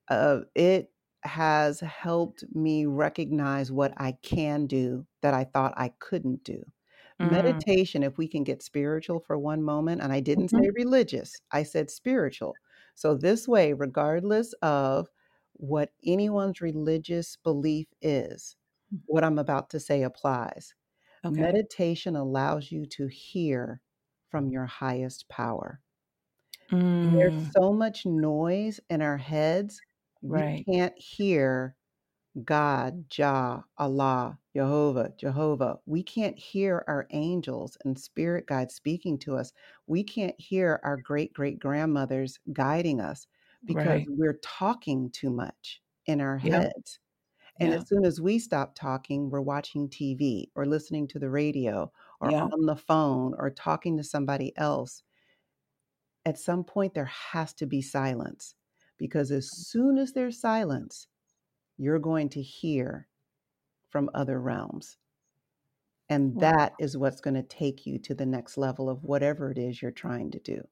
Uh, 0.08 0.40
it 0.54 0.90
has 1.24 1.80
helped 1.80 2.44
me 2.54 2.86
recognize 2.86 3.72
what 3.72 3.92
I 3.96 4.12
can 4.22 4.66
do 4.66 5.06
that 5.22 5.34
I 5.34 5.44
thought 5.44 5.74
I 5.76 5.90
couldn't 6.00 6.44
do. 6.44 6.62
Mm, 7.20 7.64
Meditation, 7.70 8.02
if 8.02 8.18
we 8.18 8.28
can 8.28 8.44
get 8.44 8.62
spiritual 8.62 9.20
for 9.20 9.38
one 9.38 9.62
moment, 9.62 10.02
and 10.02 10.12
I 10.12 10.20
didn't 10.20 10.50
Mhm. 10.50 10.60
say 10.60 10.70
religious, 10.76 11.40
I 11.50 11.62
said 11.62 11.90
spiritual. 11.90 12.58
So, 12.94 13.14
this 13.16 13.48
way, 13.48 13.72
regardless 13.72 14.52
of 14.62 15.08
what 15.54 15.92
anyone's 16.04 16.60
religious 16.60 17.36
belief 17.36 17.88
is, 18.02 18.56
what 19.06 19.24
I'm 19.24 19.38
about 19.38 19.70
to 19.70 19.80
say 19.80 20.02
applies. 20.02 20.74
okay. 21.24 21.44
Meditation 21.44 22.16
allows 22.16 22.72
you 22.72 22.86
to 22.86 23.06
hear 23.08 23.82
from 24.30 24.48
your 24.50 24.66
highest 24.66 25.28
power. 25.28 25.80
There's 27.02 27.34
Mm, 27.36 27.54
so 27.56 27.72
much 27.72 28.06
noise 28.06 28.80
in 28.90 29.02
our 29.02 29.16
heads, 29.18 29.82
we 30.28 30.44
right. 30.44 30.66
can't 30.66 30.98
hear 30.98 31.76
God, 32.44 33.08
Jah, 33.10 33.64
Allah, 33.78 34.38
Jehovah, 34.54 35.12
Jehovah. 35.18 35.78
We 35.86 36.02
can't 36.02 36.38
hear 36.38 36.84
our 36.88 37.06
angels 37.10 37.78
and 37.84 37.98
spirit 37.98 38.46
guides 38.46 38.74
speaking 38.74 39.18
to 39.20 39.36
us. 39.36 39.52
We 39.86 40.04
can't 40.04 40.34
hear 40.40 40.80
our 40.84 40.96
great 40.96 41.32
great 41.34 41.58
grandmothers 41.60 42.40
guiding 42.52 43.00
us 43.00 43.26
because 43.66 43.80
Right. 43.86 44.06
we're 44.06 44.38
talking 44.42 45.10
too 45.10 45.30
much 45.30 45.82
in 46.06 46.20
our 46.20 46.38
Yep. 46.42 46.52
heads. 46.62 47.00
And 47.60 47.72
Yeah. 47.72 47.82
as 47.82 47.88
soon 47.88 48.04
as 48.04 48.20
we 48.20 48.38
stop 48.38 48.74
talking, 48.74 49.30
we're 49.30 49.40
watching 49.40 49.88
TV 49.90 50.50
or 50.54 50.66
listening 50.66 51.08
to 51.08 51.18
the 51.18 51.30
radio 51.30 51.92
or 52.20 52.30
Yeah. 52.30 52.44
on 52.52 52.66
the 52.66 52.76
phone 52.76 53.34
or 53.38 53.50
talking 53.50 53.96
to 53.98 54.04
somebody 54.04 54.56
else. 54.58 55.02
At 56.26 56.38
some 56.38 56.64
point, 56.64 56.92
there 56.94 57.06
has 57.06 57.54
to 57.54 57.66
be 57.66 57.80
silence 57.82 58.54
because 58.98 59.30
as 59.30 59.50
soon 59.50 59.98
as 59.98 60.12
there's 60.12 60.40
silence, 60.40 61.08
you're 61.76 61.98
going 61.98 62.28
to 62.30 62.42
hear 62.42 63.08
from 63.90 64.10
other 64.14 64.40
realms. 64.40 64.98
And 66.08 66.34
Wow. 66.34 66.40
that 66.40 66.72
is 66.78 66.96
what's 66.96 67.20
going 67.20 67.34
to 67.34 67.42
take 67.42 67.86
you 67.86 67.98
to 68.00 68.14
the 68.14 68.26
next 68.26 68.56
level 68.58 68.88
of 68.90 69.04
whatever 69.04 69.50
it 69.50 69.58
is 69.58 69.80
you're 69.80 69.90
trying 69.90 70.30
to 70.32 70.38
do. 70.38 70.62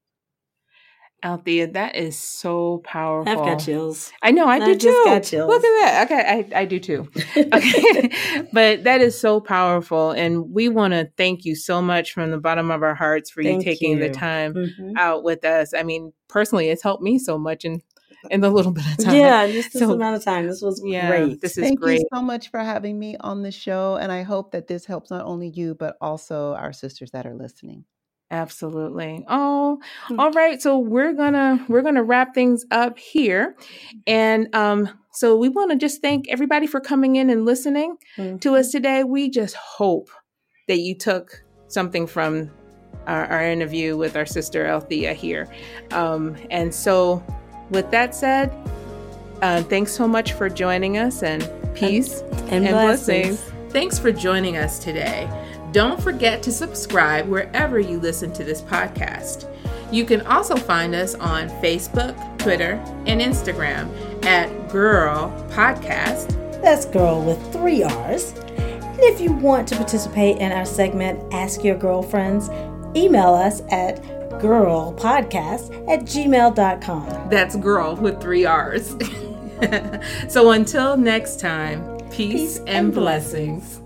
Althea, 1.25 1.69
that 1.69 1.95
is 1.95 2.19
so 2.19 2.79
powerful. 2.85 3.31
I've 3.33 3.45
got 3.47 3.61
chills. 3.61 4.13
I 4.23 4.33
know, 4.33 4.49
I 4.49 4.57
I 4.57 4.61
do 4.61 4.75
just 4.75 4.83
too. 4.83 5.03
got 5.05 5.23
Look 5.23 5.25
chills. 5.25 5.65
at 5.65 5.81
that. 5.81 6.11
Okay, 6.11 6.21
I, 6.57 6.61
I 6.63 6.65
do 6.65 6.81
too. 6.81 7.09
Okay. 7.37 8.11
but 8.53 8.85
that 8.85 9.01
is 9.01 9.19
so 9.19 9.41
powerful. 9.41 10.11
And 10.11 10.53
we 10.53 10.69
want 10.69 10.95
to 10.95 11.11
thank 11.17 11.45
you 11.45 11.55
so 11.55 11.81
much 11.81 12.13
from 12.13 12.31
the 12.31 12.39
bottom 12.39 12.71
of 12.71 12.83
our 12.83 12.95
hearts 12.95 13.31
for 13.31 13.41
you 13.43 13.51
Thank 13.51 13.65
taking 13.65 13.99
the 13.99 14.09
you. 14.09 14.15
time 14.15 14.55
Mhm. 14.55 14.95
out 14.97 15.23
with 15.23 15.45
us. 15.45 15.75
I 15.75 15.83
mean, 15.85 16.13
personally, 16.29 16.71
it's 16.71 16.83
helped 16.83 17.03
me 17.03 17.19
so 17.19 17.39
much 17.39 17.65
in, 17.65 17.83
in 18.31 18.41
the 18.41 18.51
little 18.51 18.73
bit 18.73 18.85
of 18.99 19.05
time. 19.05 19.15
Yeah, 19.17 19.47
just 19.47 19.73
this 19.73 19.81
So, 19.81 19.93
amount 19.93 20.17
of 20.17 20.25
time. 20.25 20.47
This 20.47 20.63
was 20.63 20.83
yeah, 20.85 21.09
great. 21.09 21.41
this 21.41 21.53
is 21.53 21.57
great. 21.57 21.67
Thank 21.69 21.81
great. 21.81 22.01
you 22.01 22.07
so 22.15 22.23
much 22.23 22.51
for 22.51 22.61
having 22.61 22.99
me 22.99 23.17
on 23.21 23.43
the 23.43 23.51
show. 23.51 23.97
And 23.97 24.11
I 24.13 24.23
hope 24.23 24.53
that 24.53 24.67
this 24.69 24.85
helps 24.85 25.11
not 25.11 25.25
only 25.25 25.49
you, 25.49 25.75
but 25.75 25.97
also 26.01 26.55
our 26.55 26.73
sisters 26.73 27.11
that 27.13 27.27
are 27.27 27.35
listening. 27.35 27.85
Absolutely. 28.31 29.25
Oh, 29.29 29.79
Mm. 30.09 30.19
all 30.19 30.31
right. 30.33 30.61
So 30.61 30.79
we're 30.79 31.13
gonna 31.13 31.65
we're 31.69 31.83
gonna 31.83 32.03
wrap 32.03 32.35
things 32.35 32.65
up 32.71 32.99
here, 32.99 33.57
and 34.07 34.53
um, 34.55 34.89
so 35.13 35.37
we 35.37 35.51
want 35.51 35.71
to 35.73 35.77
just 35.77 36.01
thank 36.01 36.29
everybody 36.31 36.67
for 36.67 36.81
coming 36.81 37.17
in 37.17 37.29
and 37.29 37.45
listening 37.45 37.97
to 38.17 38.23
Mhm. 38.23 38.59
us 38.59 38.71
today. 38.71 39.05
We 39.05 39.29
just 39.29 39.55
hope 39.55 40.09
that 40.67 40.79
you 40.79 40.97
took 40.97 41.43
something 41.69 42.07
from 42.07 42.51
our, 43.07 43.27
our 43.27 43.43
interview 43.45 43.97
with 43.99 44.17
our 44.17 44.25
sister 44.27 44.67
Althea 44.67 45.13
here. 45.13 45.47
Um, 45.91 46.37
and 46.51 46.75
so, 46.75 47.23
with 47.73 47.91
that 47.91 48.15
said, 48.15 48.53
uh, 49.43 49.63
thanks 49.65 49.93
so 49.93 50.07
much 50.07 50.35
for 50.35 50.49
joining 50.49 50.99
us, 50.99 51.23
and 51.23 51.49
peace 51.75 52.21
And, 52.21 52.65
and 52.67 52.69
blessings. 52.69 53.41
blessings. 53.41 53.73
Thanks 53.73 53.99
for 53.99 54.13
joining 54.13 54.57
us 54.57 54.79
today. 54.79 55.29
Don't 55.73 56.01
forget 56.01 56.43
to 56.45 56.53
subscribe 56.53 57.27
wherever 57.29 57.79
you 57.81 57.99
listen 57.99 58.33
to 58.35 58.45
this 58.45 58.61
podcast. 58.63 59.49
You 59.91 60.05
can 60.05 60.21
also 60.27 60.55
find 60.57 60.95
us 60.95 61.15
on 61.15 61.49
Facebook, 61.63 62.15
Twitter, 62.39 62.73
and 63.07 63.21
Instagram 63.21 63.89
at 64.25 64.49
Girrrl 64.69 65.31
Podcast. 65.51 66.39
That's 66.63 66.85
girl 66.85 67.23
with 67.23 67.53
three 67.53 67.83
R's. 67.83 68.33
And 68.33 69.01
if 69.01 69.21
you 69.21 69.33
want 69.33 69.67
to 69.69 69.77
participate 69.77 70.39
in 70.39 70.53
our 70.53 70.67
segment, 70.67 71.33
Ask 71.35 71.65
Your 71.65 71.77
Girlfriends, 71.77 72.49
email 72.95 73.35
us 73.35 73.63
at 73.71 74.22
girrrlpodcast 74.41 75.89
at 75.89 76.01
gmail.com. 76.01 77.29
That's 77.29 77.57
girl 77.57 77.97
with 77.97 78.21
three 78.21 78.45
R's. 78.45 78.97
so 80.29 80.51
until 80.51 80.97
next 80.97 81.41
time, 81.41 81.99
peace, 82.11 82.13
Peace 82.13 82.59
and 82.59 82.69
and 82.69 82.95
blessings. 82.95 83.82